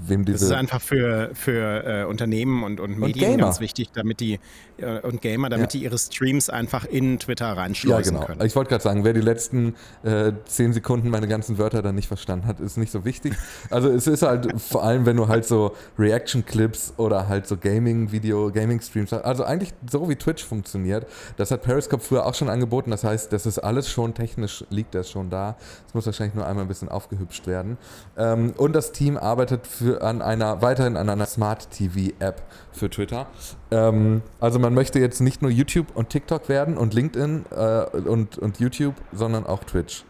[0.09, 4.41] Das ist einfach für, für äh, Unternehmen und, und Medien und ganz wichtig, damit die
[4.79, 5.79] äh, und Gamer, damit ja.
[5.79, 8.27] die ihre Streams einfach in Twitter reinschleusen ja, genau.
[8.27, 8.47] können.
[8.47, 12.09] Ich wollte gerade sagen, wer die letzten äh, zehn Sekunden meine ganzen Wörter dann nicht
[12.09, 13.35] verstanden hat, ist nicht so wichtig.
[13.69, 18.51] Also es ist halt vor allem, wenn du halt so Reaction-Clips oder halt so Gaming-Video,
[18.51, 21.07] Gaming-Streams also eigentlich so wie Twitch funktioniert.
[21.37, 22.91] Das hat Periscope früher auch schon angeboten.
[22.91, 25.57] Das heißt, das ist alles schon technisch, liegt das schon da.
[25.87, 27.79] Es muss wahrscheinlich nur einmal ein bisschen aufgehübscht werden.
[28.17, 32.91] Ähm, und das Team arbeitet für an einer, weiterhin an einer Smart TV App für
[32.91, 33.27] Twitter.
[33.71, 38.39] Ähm, also man möchte jetzt nicht nur YouTube und TikTok werden und LinkedIn äh, und,
[38.39, 40.05] und YouTube, sondern auch Twitch.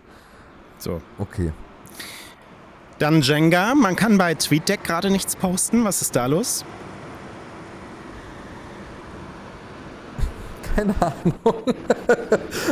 [0.79, 1.01] So.
[1.19, 1.53] Okay.
[3.01, 3.75] Dann Jenga.
[3.75, 5.87] Man kann bei TweetDeck gerade nichts posten.
[5.87, 6.67] Was ist da los?
[10.77, 11.63] Keine Ahnung.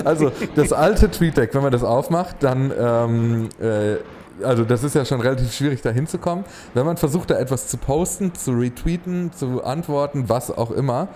[0.05, 3.97] also das alte TweetDeck, wenn man das aufmacht, dann ähm, äh,
[4.45, 6.45] also das ist ja schon relativ schwierig da hinzukommen.
[6.75, 11.09] Wenn man versucht, da etwas zu posten, zu retweeten, zu antworten, was auch immer,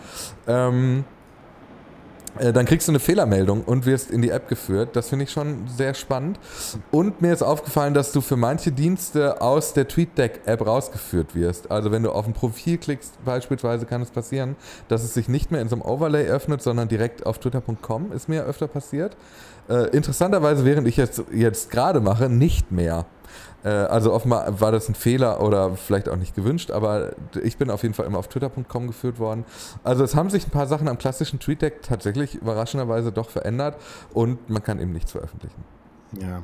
[0.46, 1.21] ähm, äh,
[2.38, 4.96] dann kriegst du eine Fehlermeldung und wirst in die App geführt.
[4.96, 6.38] Das finde ich schon sehr spannend.
[6.90, 11.70] Und mir ist aufgefallen, dass du für manche Dienste aus der TweetDeck-App rausgeführt wirst.
[11.70, 14.56] Also wenn du auf ein Profil klickst, beispielsweise kann es passieren,
[14.88, 18.12] dass es sich nicht mehr in so einem Overlay öffnet, sondern direkt auf twitter.com.
[18.12, 19.16] Ist mir öfter passiert.
[19.68, 23.06] Äh, interessanterweise, während ich jetzt, jetzt gerade mache, nicht mehr.
[23.64, 27.70] Äh, also offenbar war das ein Fehler oder vielleicht auch nicht gewünscht, aber ich bin
[27.70, 29.44] auf jeden Fall immer auf twitter.com geführt worden.
[29.84, 33.76] Also es haben sich ein paar Sachen am klassischen TweetDeck tatsächlich überraschenderweise doch verändert
[34.12, 35.64] und man kann eben nichts veröffentlichen.
[36.20, 36.42] Ja.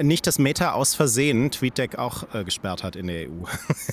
[0.00, 3.44] Nicht, dass Meta aus Versehen TweetDeck auch äh, gesperrt hat in der EU.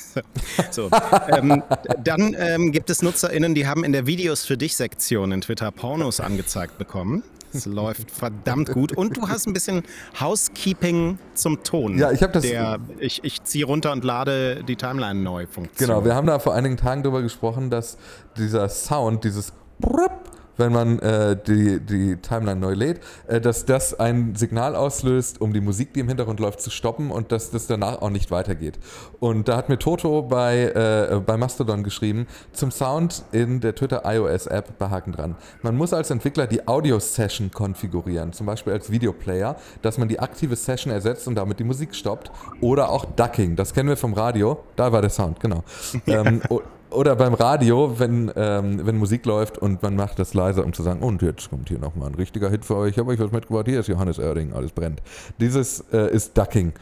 [0.72, 0.92] so.
[1.30, 1.64] ähm,
[2.04, 5.72] dann ähm, gibt es NutzerInnen, die haben in der Videos für dich Sektion in Twitter
[5.72, 7.24] Pornos angezeigt bekommen.
[7.56, 8.96] Es läuft verdammt gut.
[8.96, 9.84] Und du hast ein bisschen
[10.20, 11.98] Housekeeping zum Ton.
[11.98, 12.44] Ja, ich habe das.
[12.44, 15.78] Der, ich, ich ziehe runter und lade die Timeline neu funktioniert.
[15.78, 17.98] Genau, wir haben da vor einigen Tagen darüber gesprochen, dass
[18.38, 24.00] dieser Sound, dieses Brupp, wenn man äh, die, die Timeline neu lädt, äh, dass das
[24.00, 27.68] ein Signal auslöst, um die Musik, die im Hintergrund läuft, zu stoppen und dass das
[27.68, 28.80] danach auch nicht weitergeht.
[29.20, 34.04] Und da hat mir Toto bei, äh, bei Mastodon geschrieben, zum Sound in der Twitter
[34.06, 35.36] iOS App bei Haken dran.
[35.62, 40.56] Man muss als Entwickler die Audio-Session konfigurieren, zum Beispiel als Videoplayer, dass man die aktive
[40.56, 42.32] Session ersetzt und damit die Musik stoppt.
[42.62, 44.60] Oder auch Ducking, das kennen wir vom Radio.
[44.76, 45.64] Da war der Sound, genau.
[46.08, 46.42] ähm,
[46.90, 50.84] oder beim Radio, wenn, ähm, wenn Musik läuft und man macht das leiser, um zu
[50.84, 53.32] sagen, und jetzt kommt hier nochmal ein richtiger Hit für euch, ich habe euch was
[53.32, 55.02] mitgebracht, hier ist Johannes Oerding, alles brennt.
[55.40, 56.74] Dieses äh, ist Ducking.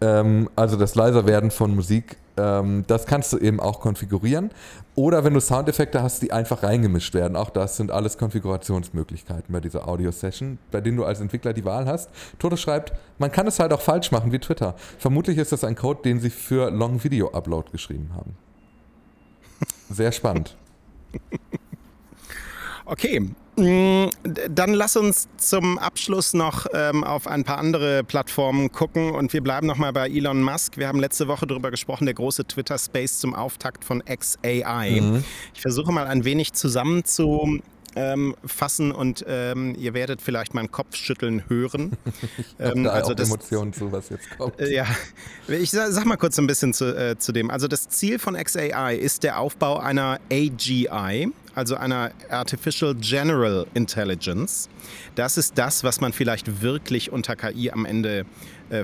[0.00, 4.50] Ähm, also das Leiserwerden von Musik, ähm, das kannst du eben auch konfigurieren.
[4.94, 7.36] Oder wenn du Soundeffekte hast, die einfach reingemischt werden.
[7.36, 11.86] Auch das sind alles Konfigurationsmöglichkeiten bei dieser Audio-Session, bei denen du als Entwickler die Wahl
[11.86, 12.10] hast.
[12.38, 14.74] Toto schreibt, man kann es halt auch falsch machen wie Twitter.
[14.98, 18.36] Vermutlich ist das ein Code, den sie für Long-Video-Upload geschrieben haben.
[19.90, 20.56] Sehr spannend.
[22.88, 23.18] Okay,
[23.56, 24.10] mm,
[24.48, 29.42] dann lass uns zum Abschluss noch ähm, auf ein paar andere Plattformen gucken und wir
[29.42, 30.76] bleiben nochmal bei Elon Musk.
[30.76, 35.00] Wir haben letzte Woche darüber gesprochen, der große Twitter-Space zum Auftakt von XAI.
[35.00, 35.24] Mhm.
[35.52, 37.04] Ich versuche mal ein wenig zusammen
[37.96, 41.96] ähm, fassen und ähm, ihr werdet vielleicht meinen Kopfschütteln hören.
[42.60, 44.60] ähm, da also auch das, Emotionen zu, was jetzt kommt.
[44.60, 44.86] Äh, ja,
[45.48, 47.50] ich sag, sag, mal kurz ein bisschen zu, äh, zu dem.
[47.50, 54.68] Also das Ziel von XAI ist der Aufbau einer AGI, also einer Artificial General Intelligence.
[55.14, 58.24] Das ist das, was man vielleicht wirklich unter KI am Ende äh,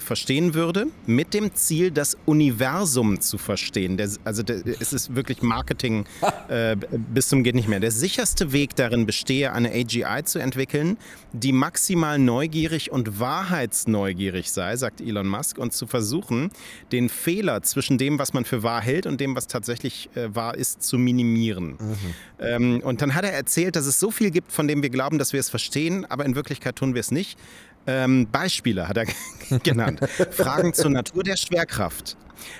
[0.00, 3.96] verstehen würde, mit dem Ziel, das Universum zu verstehen.
[3.96, 6.06] Der, also der, es ist wirklich Marketing
[6.48, 6.76] äh,
[7.12, 7.80] bis zum geht nicht mehr.
[7.80, 10.96] Der sicherste Weg darin bestehe, eine AGI zu entwickeln,
[11.32, 16.50] die maximal neugierig und wahrheitsneugierig sei, sagt Elon Musk, und zu versuchen,
[16.92, 20.56] den Fehler zwischen dem, was man für wahr hält und dem, was tatsächlich äh, wahr
[20.56, 21.76] ist, zu minimieren.
[21.78, 21.96] Mhm.
[22.38, 25.18] Ähm, und dann hat er erzählt, dass es so viel gibt, von dem wir glauben,
[25.18, 27.38] dass wir es verstehen, aber in Wirklichkeit tun wir es nicht.
[27.86, 29.06] Ähm, Beispiele hat er
[29.62, 30.00] genannt.
[30.30, 32.16] Fragen zur Natur der Schwerkraft.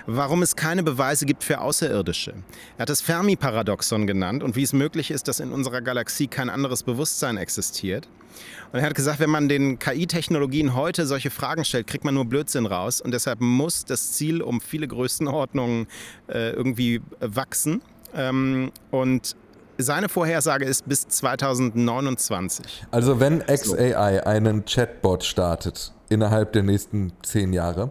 [0.06, 2.34] Warum es keine Beweise gibt für Außerirdische.
[2.78, 6.50] Er hat das Fermi-Paradoxon genannt und wie es möglich ist, dass in unserer Galaxie kein
[6.50, 8.08] anderes Bewusstsein existiert.
[8.72, 12.24] Und er hat gesagt, wenn man den KI-Technologien heute solche Fragen stellt, kriegt man nur
[12.24, 13.00] Blödsinn raus.
[13.00, 15.86] Und deshalb muss das Ziel um viele Größenordnungen
[16.28, 17.82] äh, irgendwie wachsen.
[18.14, 19.36] Ähm, und
[19.78, 22.86] seine Vorhersage ist bis 2029.
[22.90, 27.90] Also wenn XAI einen Chatbot startet innerhalb der nächsten zehn Jahre,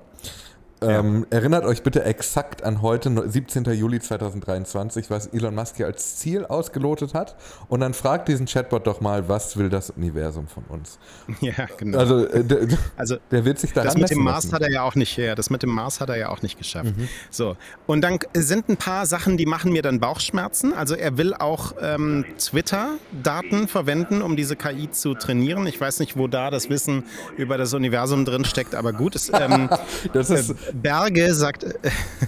[0.81, 3.65] ähm, erinnert euch bitte exakt an heute, 17.
[3.65, 7.35] Juli 2023, was Elon Musk hier als Ziel ausgelotet hat.
[7.69, 10.97] Und dann fragt diesen Chatbot doch mal, was will das Universum von uns?
[11.41, 11.97] Ja, genau.
[11.97, 12.67] Also, äh, der,
[12.97, 14.55] also der wird sich daran Das mit dem Mars lassen.
[14.55, 16.57] hat er ja auch nicht, ja, das mit dem Mars hat er ja auch nicht
[16.57, 16.95] geschafft.
[16.95, 17.07] Mhm.
[17.29, 17.55] So.
[17.87, 20.73] Und dann sind ein paar Sachen, die machen mir dann Bauchschmerzen.
[20.73, 25.65] Also er will auch ähm, Twitter-Daten verwenden, um diese KI zu trainieren.
[25.67, 27.03] Ich weiß nicht, wo da das Wissen
[27.37, 29.15] über das Universum drin steckt, aber gut.
[29.15, 29.69] Es, ähm,
[30.13, 31.65] das ist äh, Berge sagt,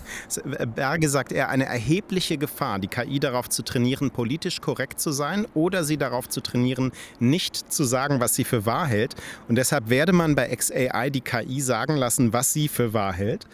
[0.76, 5.46] Berge sagt er, eine erhebliche Gefahr, die KI darauf zu trainieren, politisch korrekt zu sein
[5.54, 9.16] oder sie darauf zu trainieren, nicht zu sagen, was sie für wahr hält.
[9.48, 13.46] Und deshalb werde man bei XAI die KI sagen lassen, was sie für wahr hält.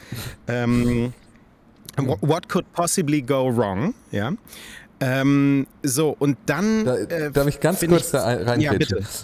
[0.47, 1.13] Ähm,
[1.97, 3.93] What could possibly go wrong?
[4.11, 4.31] Ja.
[5.01, 6.85] Ähm, so, und dann.
[6.85, 8.73] Da, äh, darf ich ganz kurz ich, da rein ja.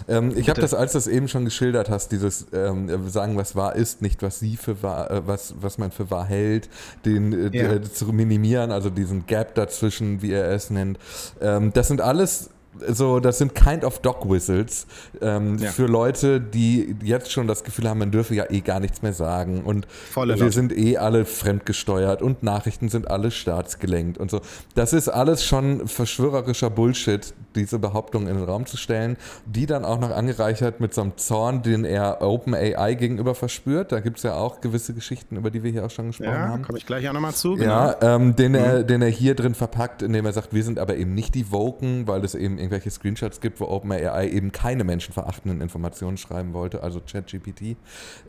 [0.08, 3.56] Ähm, ich habe das, als du es eben schon geschildert hast, dieses ähm, Sagen, was
[3.56, 6.68] wahr ist, nicht was sie für wahr, äh, was, was man für wahr hält,
[7.04, 7.82] den äh, ja.
[7.82, 10.98] zu minimieren, also diesen Gap dazwischen, wie er es nennt.
[11.40, 12.50] Ähm, das sind alles
[12.88, 14.86] so, das sind kind of dog whistles
[15.20, 15.70] ähm, ja.
[15.70, 19.12] für Leute, die jetzt schon das Gefühl haben, man dürfe ja eh gar nichts mehr
[19.12, 24.40] sagen und Volle wir sind eh alle fremdgesteuert und Nachrichten sind alle staatsgelenkt und so.
[24.74, 29.84] Das ist alles schon verschwörerischer Bullshit, diese Behauptung in den Raum zu stellen, die dann
[29.84, 33.92] auch noch angereichert mit so einem Zorn, den er OpenAI gegenüber verspürt.
[33.92, 36.48] Da gibt es ja auch gewisse Geschichten, über die wir hier auch schon gesprochen ja,
[36.48, 36.62] haben.
[36.62, 37.56] komme ich gleich auch nochmal zu.
[37.56, 37.70] Genau.
[37.70, 38.58] Ja, ähm, den, mhm.
[38.58, 41.50] er, den er hier drin verpackt, indem er sagt, wir sind aber eben nicht die
[41.50, 46.82] Woken, weil es eben irgendwelche Screenshots gibt, wo OpenAI eben keine menschenverachtenden Informationen schreiben wollte,
[46.82, 47.76] also ChatGPT,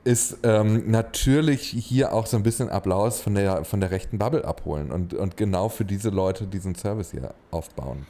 [0.04, 4.45] ist ähm, natürlich hier auch so ein bisschen Applaus von der, von der rechten Bubble
[4.45, 8.06] abholen und, und genau für diese Leute diesen Service hier aufbauen.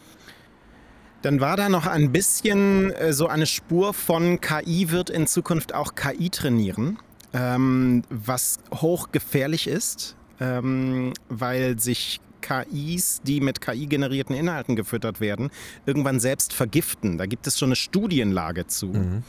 [1.21, 5.73] Dann war da noch ein bisschen äh, so eine Spur von KI wird in Zukunft
[5.73, 6.99] auch KI trainieren,
[7.33, 15.49] ähm, was hochgefährlich ist, ähm, weil sich KIs, die mit KI-generierten Inhalten gefüttert werden,
[15.85, 17.17] irgendwann selbst vergiften.
[17.17, 18.87] Da gibt es schon eine Studienlage zu.
[18.87, 19.23] Mhm.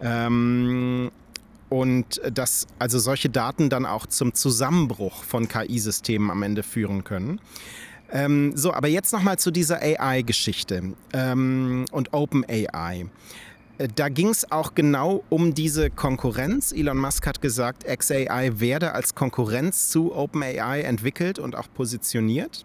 [0.00, 1.10] Ähm,
[1.68, 7.40] und dass also solche Daten dann auch zum Zusammenbruch von KI-Systemen am Ende führen können.
[8.12, 13.00] Ähm, so, aber jetzt nochmal zu dieser AI-Geschichte ähm, und OpenAI.
[13.00, 13.06] Äh,
[13.94, 16.72] da ging es auch genau um diese Konkurrenz.
[16.72, 22.64] Elon Musk hat gesagt, XAI werde als Konkurrenz zu OpenAI entwickelt und auch positioniert.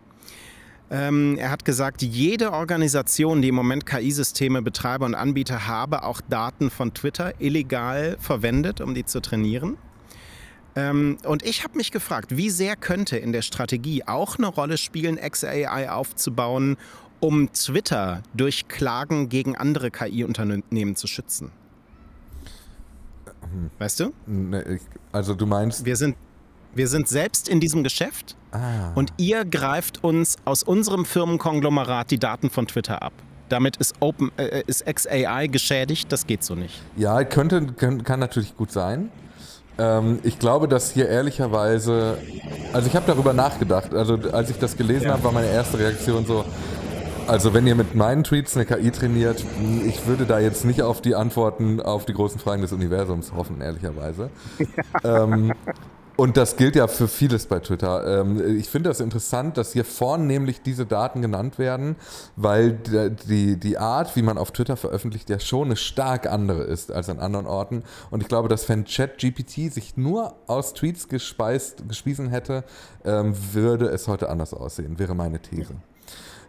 [0.90, 6.22] Ähm, er hat gesagt, jede Organisation, die im Moment KI-Systeme, Betreiber und Anbieter habe, auch
[6.22, 9.78] Daten von Twitter illegal verwendet, um die zu trainieren.
[10.76, 14.78] Ähm, und ich habe mich gefragt, wie sehr könnte in der Strategie auch eine Rolle
[14.78, 16.78] spielen, XAI aufzubauen,
[17.22, 21.52] um Twitter durch Klagen gegen andere KI-Unternehmen zu schützen.
[23.80, 24.14] Weißt du?
[24.28, 24.80] Ne,
[25.12, 25.86] also du meinst.
[25.86, 26.16] Wir sind,
[26.74, 28.92] wir sind selbst in diesem Geschäft ah.
[28.96, 33.14] und ihr greift uns aus unserem Firmenkonglomerat die Daten von Twitter ab.
[33.50, 36.82] Damit ist, Open, äh, ist XAI geschädigt, das geht so nicht.
[36.96, 39.12] Ja, könnte, kann, kann natürlich gut sein.
[39.78, 42.18] Ähm, ich glaube, dass hier ehrlicherweise,
[42.72, 43.94] also ich habe darüber nachgedacht.
[43.94, 45.14] Also als ich das gelesen ja.
[45.14, 46.46] habe, war meine erste Reaktion so,
[47.32, 49.46] also wenn ihr mit meinen Tweets eine KI trainiert,
[49.88, 53.62] ich würde da jetzt nicht auf die Antworten auf die großen Fragen des Universums hoffen,
[53.62, 54.30] ehrlicherweise.
[54.60, 54.66] Ja.
[55.04, 55.54] Ähm,
[56.18, 58.22] und das gilt ja für vieles bei Twitter.
[58.22, 61.96] Ähm, ich finde das interessant, dass hier vornehmlich diese Daten genannt werden,
[62.36, 66.92] weil die, die Art, wie man auf Twitter veröffentlicht, ja schon eine stark andere ist
[66.92, 67.84] als an anderen Orten.
[68.12, 72.64] Und ich glaube, dass wenn ChatGPT sich nur aus Tweets gespeist, gespiesen hätte,
[73.04, 75.76] ähm, würde es heute anders aussehen, wäre meine These.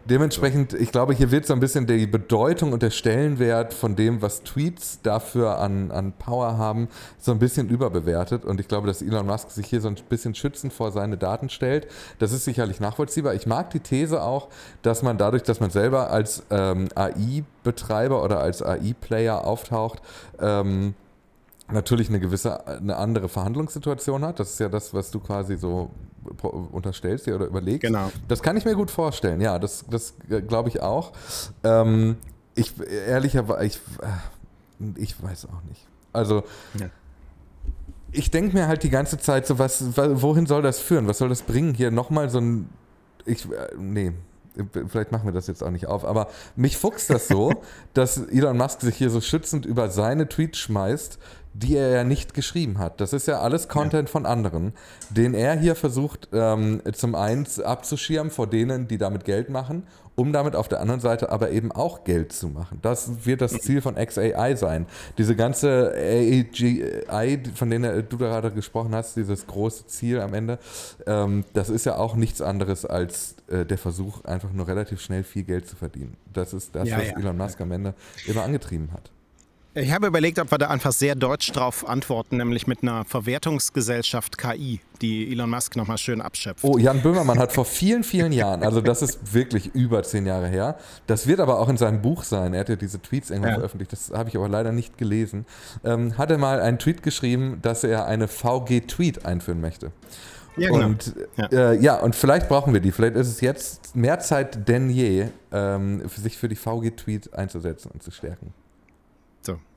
[0.05, 4.21] Dementsprechend, ich glaube, hier wird so ein bisschen die Bedeutung und der Stellenwert von dem,
[4.21, 6.89] was Tweets dafür an, an Power haben,
[7.19, 8.43] so ein bisschen überbewertet.
[8.43, 11.47] Und ich glaube, dass Elon Musk sich hier so ein bisschen schützend vor seine Daten
[11.47, 11.87] stellt.
[12.19, 13.33] Das ist sicherlich nachvollziehbar.
[13.33, 14.49] Ich mag die These auch,
[14.81, 20.01] dass man dadurch, dass man selber als ähm, AI-Betreiber oder als AI-Player auftaucht,
[20.37, 20.95] ähm,
[21.71, 24.39] natürlich eine gewisse, eine andere Verhandlungssituation hat.
[24.39, 25.91] Das ist ja das, was du quasi so
[26.71, 27.81] unterstellst dir oder überlegst.
[27.81, 28.11] Genau.
[28.27, 31.11] Das kann ich mir gut vorstellen, ja, das, das äh, glaube ich auch.
[31.63, 32.17] Ähm,
[32.55, 32.73] ich,
[33.07, 35.85] ehrlicherweise, ich, äh, ich weiß auch nicht.
[36.13, 36.43] Also,
[36.79, 36.87] ja.
[38.11, 41.07] ich denke mir halt die ganze Zeit so, was, wohin soll das führen?
[41.07, 41.73] Was soll das bringen?
[41.73, 42.69] Hier nochmal so ein,
[43.25, 44.13] ich, äh, nee,
[44.87, 47.51] vielleicht machen wir das jetzt auch nicht auf, aber mich fuchst das so,
[47.93, 51.17] dass Elon Musk sich hier so schützend über seine Tweets schmeißt,
[51.53, 52.99] die er ja nicht geschrieben hat.
[52.99, 54.11] Das ist ja alles Content ja.
[54.11, 54.73] von anderen,
[55.09, 59.83] den er hier versucht ähm, zum einen abzuschirmen vor denen, die damit Geld machen,
[60.15, 62.79] um damit auf der anderen Seite aber eben auch Geld zu machen.
[62.81, 64.87] Das wird das Ziel von XAI sein.
[65.17, 70.59] Diese ganze AGI, von denen du gerade gesprochen hast, dieses große Ziel am Ende,
[71.05, 75.23] ähm, das ist ja auch nichts anderes als äh, der Versuch, einfach nur relativ schnell
[75.23, 76.17] viel Geld zu verdienen.
[76.31, 77.17] Das ist das, ja, was ja.
[77.17, 77.93] Elon Musk am Ende
[78.27, 79.11] immer angetrieben hat.
[79.75, 84.37] Ich habe überlegt, ob wir da einfach sehr deutsch drauf antworten, nämlich mit einer Verwertungsgesellschaft
[84.37, 86.63] KI, die Elon Musk nochmal schön abschöpft.
[86.63, 90.47] Oh, Jan Böhmermann hat vor vielen, vielen Jahren, also das ist wirklich über zehn Jahre
[90.47, 93.53] her, das wird aber auch in seinem Buch sein, er hat ja diese Tweets irgendwann
[93.53, 93.55] ja.
[93.55, 95.47] veröffentlicht, das habe ich aber leider nicht gelesen,
[95.83, 99.91] ähm, hat er mal einen Tweet geschrieben, dass er eine VG-Tweet einführen möchte.
[100.55, 100.85] Ja, genau.
[100.85, 101.47] Und ja.
[101.47, 101.95] Äh, ja.
[101.99, 102.91] und vielleicht brauchen wir die.
[102.91, 107.89] Vielleicht ist es jetzt mehr Zeit denn je, ähm, für sich für die VG-Tweet einzusetzen
[107.91, 108.53] und zu stärken.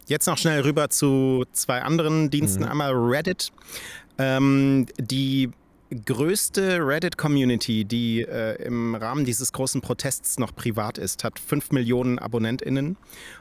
[0.06, 2.62] Jetzt noch schnell rüber zu zwei anderen Diensten.
[2.62, 2.70] Mhm.
[2.70, 3.52] Einmal Reddit.
[4.18, 5.50] Ähm, die
[6.04, 12.18] größte Reddit-Community, die äh, im Rahmen dieses großen Protests noch privat ist, hat 5 Millionen
[12.18, 12.96] AbonnentInnen.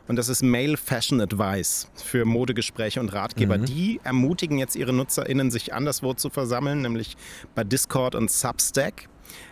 [0.08, 3.58] Und das ist Male Fashion Advice für Modegespräche und Ratgeber.
[3.58, 3.66] Mhm.
[3.66, 7.18] Die ermutigen jetzt ihre NutzerInnen, sich anderswo zu versammeln, nämlich
[7.56, 9.08] bei Discord und Substack.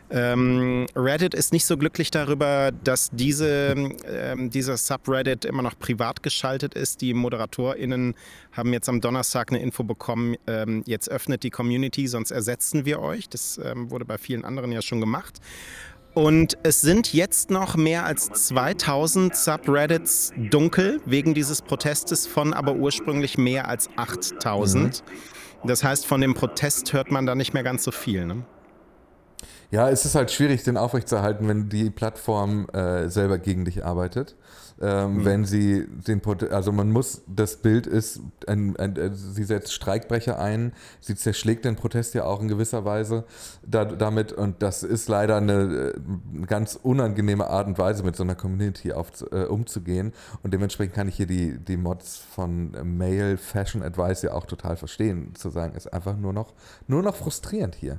[0.09, 6.21] Ähm, Reddit ist nicht so glücklich darüber, dass diese, ähm, dieser Subreddit immer noch privat
[6.21, 7.01] geschaltet ist.
[7.01, 8.13] Die ModeratorInnen
[8.51, 12.99] haben jetzt am Donnerstag eine Info bekommen, ähm, jetzt öffnet die Community, sonst ersetzen wir
[12.99, 13.27] euch.
[13.27, 15.39] Das ähm, wurde bei vielen anderen ja schon gemacht.
[16.13, 22.75] Und es sind jetzt noch mehr als 2000 Subreddits dunkel wegen dieses Protestes von aber
[22.75, 25.03] ursprünglich mehr als 8000.
[25.03, 25.67] Mhm.
[25.67, 28.25] Das heißt, von dem Protest hört man da nicht mehr ganz so viel.
[28.25, 28.45] Ne?
[29.73, 34.35] Ja, es ist halt schwierig, den aufrechtzuerhalten, wenn die Plattform äh, selber gegen dich arbeitet.
[34.79, 35.25] Ähm, mhm.
[35.25, 36.21] Wenn sie den,
[36.51, 41.65] also man muss, das Bild ist, ein, ein, ein, sie setzt Streikbrecher ein, sie zerschlägt
[41.65, 43.23] den Protest ja auch in gewisser Weise
[43.65, 45.95] da, damit und das ist leider eine,
[46.33, 50.13] eine, ganz unangenehme Art und Weise, mit so einer Community auf, äh, umzugehen
[50.43, 54.75] und dementsprechend kann ich hier die, die Mods von Mail Fashion Advice ja auch total
[54.75, 56.53] verstehen, zu sagen, ist einfach nur noch,
[56.85, 57.97] nur noch frustrierend hier.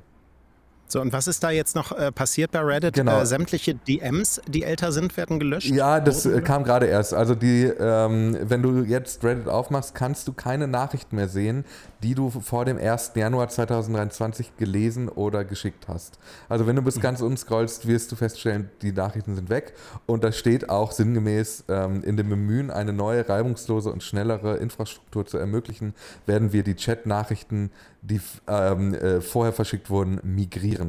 [0.95, 2.95] So, und was ist da jetzt noch äh, passiert bei Reddit?
[2.95, 3.21] Genau.
[3.21, 5.69] Äh, sämtliche DMs, die älter sind, werden gelöscht?
[5.69, 7.15] Ja, das äh, kam gerade erst.
[7.15, 11.65] Also die, ähm, wenn du jetzt Reddit aufmachst, kannst du keine Nachrichten mehr sehen,
[12.05, 13.11] die du vor dem 1.
[13.17, 16.21] Januar 2023 gelesen oder geschickt hast.
[16.49, 19.73] Also wenn du bis ganz unten scrollst, wirst du feststellen, die Nachrichten sind weg.
[20.07, 25.27] Und da steht auch sinngemäß, ähm, in dem Bemühen, eine neue, reibungslose und schnellere Infrastruktur
[25.27, 25.95] zu ermöglichen,
[26.27, 27.73] werden wir die Chat-Nachrichten,
[28.03, 30.84] die ähm, äh, vorher verschickt wurden, migrieren.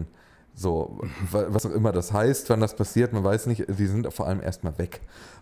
[0.58, 4.26] So, was auch immer das heißt, wann das passiert, man weiß nicht, die sind vor
[4.28, 5.02] allem erstmal weg.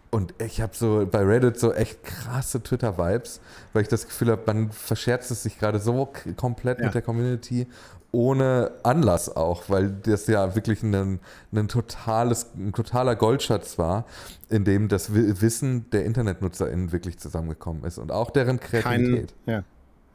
[0.09, 3.39] Und ich habe so bei Reddit so echt krasse Twitter-Vibes,
[3.73, 6.85] weil ich das Gefühl habe, man verscherzt es sich gerade so komplett ja.
[6.85, 7.67] mit der Community,
[8.11, 11.19] ohne Anlass auch, weil das ja wirklich ein,
[11.51, 14.05] ein, totales, ein totaler Goldschatz war,
[14.49, 19.33] in dem das Wissen der InternetnutzerInnen wirklich zusammengekommen ist und auch deren Kreativität.
[19.45, 19.63] Kein, ja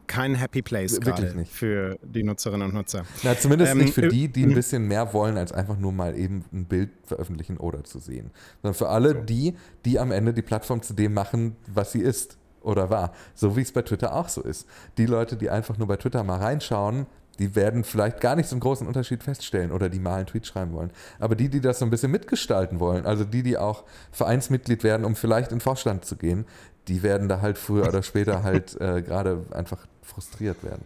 [0.09, 1.53] kein Happy Place Wirklich nicht.
[1.53, 3.05] für die Nutzerinnen und Nutzer.
[3.23, 6.19] Na, zumindest ähm, nicht für die, die ein bisschen mehr wollen, als einfach nur mal
[6.19, 8.31] eben ein Bild veröffentlichen oder zu sehen.
[8.63, 9.21] Sondern für alle so.
[9.21, 9.55] die,
[9.85, 13.13] die am Ende die Plattform zu dem machen, was sie ist oder war.
[13.35, 14.67] So wie es bei Twitter auch so ist.
[14.97, 17.07] Die Leute, die einfach nur bei Twitter mal reinschauen,
[17.39, 20.47] die werden vielleicht gar nicht so einen großen Unterschied feststellen oder die mal einen Tweet
[20.47, 20.91] schreiben wollen.
[21.21, 25.05] Aber die, die das so ein bisschen mitgestalten wollen, also die, die auch Vereinsmitglied werden,
[25.05, 26.47] um vielleicht in Vorstand zu gehen,
[26.89, 30.85] die werden da halt früher oder später halt äh, gerade einfach frustriert werden.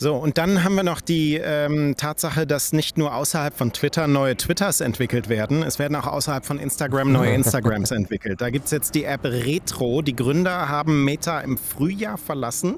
[0.00, 4.06] So, und dann haben wir noch die ähm, Tatsache, dass nicht nur außerhalb von Twitter
[4.06, 8.40] neue Twitters entwickelt werden, es werden auch außerhalb von Instagram neue Instagrams entwickelt.
[8.40, 10.02] Da gibt es jetzt die App Retro.
[10.02, 12.76] Die Gründer haben Meta im Frühjahr verlassen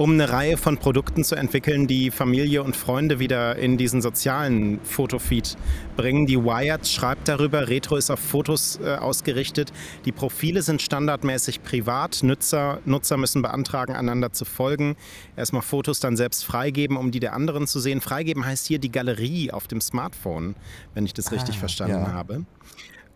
[0.00, 4.80] um eine Reihe von Produkten zu entwickeln, die Familie und Freunde wieder in diesen sozialen
[4.82, 5.58] Fotofeed
[5.94, 6.24] bringen.
[6.24, 9.74] Die Wired schreibt darüber, Retro ist auf Fotos äh, ausgerichtet.
[10.06, 12.22] Die Profile sind standardmäßig privat.
[12.22, 14.96] Nutzer, Nutzer müssen beantragen, einander zu folgen.
[15.36, 18.00] Erstmal Fotos dann selbst freigeben, um die der anderen zu sehen.
[18.00, 20.54] Freigeben heißt hier die Galerie auf dem Smartphone,
[20.94, 22.12] wenn ich das ah, richtig verstanden ja.
[22.14, 22.46] habe.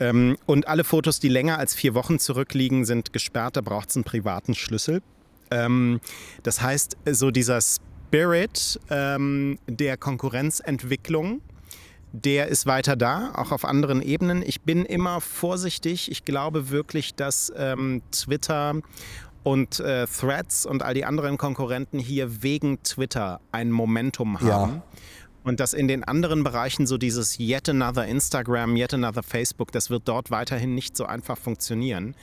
[0.00, 3.56] Ähm, und alle Fotos, die länger als vier Wochen zurückliegen, sind gesperrt.
[3.56, 5.00] Da braucht es einen privaten Schlüssel.
[5.50, 6.00] Ähm,
[6.42, 11.40] das heißt, so dieser Spirit ähm, der Konkurrenzentwicklung,
[12.12, 14.42] der ist weiter da, auch auf anderen Ebenen.
[14.46, 16.10] Ich bin immer vorsichtig.
[16.10, 18.76] Ich glaube wirklich, dass ähm, Twitter
[19.42, 24.76] und äh, Threads und all die anderen Konkurrenten hier wegen Twitter ein Momentum haben.
[24.76, 24.82] Ja.
[25.44, 29.90] Und dass in den anderen Bereichen so dieses Yet another Instagram, Yet another Facebook, das
[29.90, 32.14] wird dort weiterhin nicht so einfach funktionieren.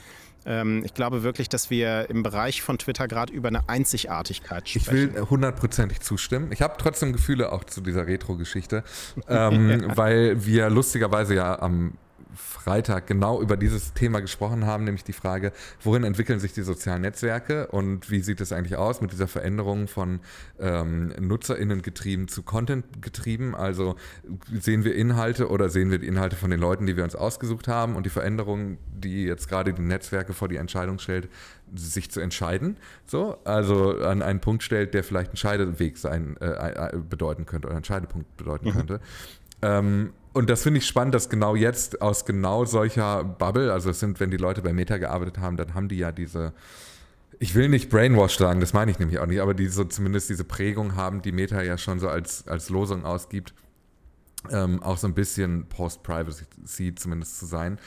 [0.46, 5.10] Ähm, ich glaube wirklich, dass wir im Bereich von Twitter gerade über eine Einzigartigkeit sprechen.
[5.10, 6.52] Ich will hundertprozentig zustimmen.
[6.52, 8.84] Ich habe trotzdem Gefühle auch zu dieser Retro-Geschichte,
[9.28, 11.94] ähm, weil wir lustigerweise ja am
[12.36, 15.52] Freitag genau über dieses Thema gesprochen haben, nämlich die Frage,
[15.82, 19.88] worin entwickeln sich die sozialen Netzwerke und wie sieht es eigentlich aus mit dieser Veränderung
[19.88, 20.20] von
[20.60, 23.56] ähm, NutzerInnen getrieben zu Content getrieben?
[23.56, 23.96] Also
[24.52, 27.68] sehen wir Inhalte oder sehen wir die Inhalte von den Leuten, die wir uns ausgesucht
[27.68, 31.30] haben und die Veränderung, die jetzt gerade die Netzwerke vor die Entscheidung stellt,
[31.74, 36.48] sich zu entscheiden, so, also an einen Punkt stellt, der vielleicht ein Scheideweg sein äh,
[36.48, 38.74] äh bedeuten könnte oder ein Scheidepunkt bedeuten mhm.
[38.74, 39.00] könnte.
[39.62, 44.00] Ähm, und das finde ich spannend, dass genau jetzt aus genau solcher Bubble, also es
[44.00, 46.54] sind, wenn die Leute bei Meta gearbeitet haben, dann haben die ja diese,
[47.40, 50.30] ich will nicht Brainwash sagen, das meine ich nämlich auch nicht, aber die so zumindest
[50.30, 53.54] diese Prägung haben, die Meta ja schon so als, als Losung ausgibt,
[54.50, 57.78] ähm, auch so ein bisschen Post-Privacy zumindest zu sein.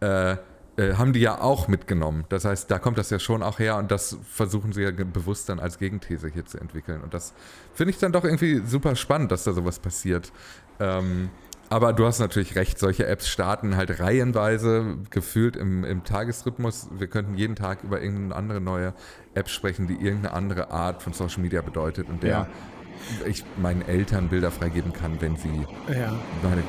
[0.00, 0.36] Äh,
[0.76, 2.24] äh, haben die ja auch mitgenommen.
[2.30, 5.48] Das heißt, da kommt das ja schon auch her und das versuchen sie ja bewusst
[5.48, 7.00] dann als Gegenthese hier zu entwickeln.
[7.00, 7.32] Und das
[7.74, 10.32] finde ich dann doch irgendwie super spannend, dass da sowas passiert.
[10.80, 11.30] Ähm,
[11.70, 16.88] aber du hast natürlich recht, solche Apps starten halt reihenweise, gefühlt im, im Tagesrhythmus.
[16.96, 18.94] Wir könnten jeden Tag über irgendeine andere neue
[19.34, 22.46] App sprechen, die irgendeine andere Art von Social Media bedeutet und der ja
[23.26, 26.12] ich meinen Eltern Bilder freigeben kann, wenn sie ja.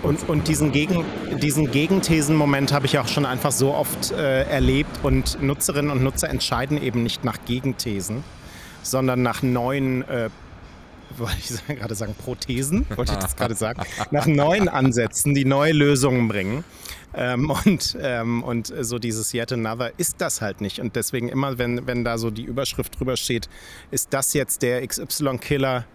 [0.04, 1.04] und, und diesen, Gegen,
[1.41, 6.30] diesen Gegenthesenmoment habe ich auch schon einfach so oft äh, erlebt und Nutzerinnen und Nutzer
[6.30, 8.24] entscheiden eben nicht nach Gegenthesen,
[8.82, 10.30] sondern nach neuen äh,
[11.20, 15.74] wollte ich gerade sagen, Prothesen, wollte ich das gerade sagen, nach neuen Ansätzen, die neue
[15.74, 16.63] Lösungen bringen.
[17.18, 20.80] Ähm, und, ähm, und so dieses Yet Another ist das halt nicht.
[20.80, 23.47] Und deswegen immer, wenn, wenn da so die Überschrift drüber steht,
[23.91, 25.86] ist das jetzt der XY-Killer,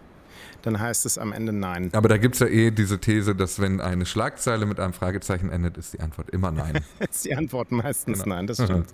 [0.63, 1.89] dann heißt es am Ende nein.
[1.93, 5.49] Aber da gibt es ja eh diese These, dass wenn eine Schlagzeile mit einem Fragezeichen
[5.49, 6.83] endet, ist die Antwort immer nein.
[6.99, 8.35] ist die Antwort meistens genau.
[8.35, 8.89] nein, das stimmt.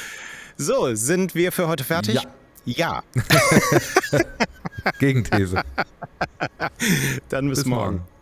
[0.56, 2.14] so, sind wir für heute fertig?
[2.14, 2.22] Ja.
[2.76, 3.02] Ja.
[4.98, 5.62] Gegenthese.
[7.30, 7.96] Dann bis, bis morgen.
[7.96, 8.17] morgen.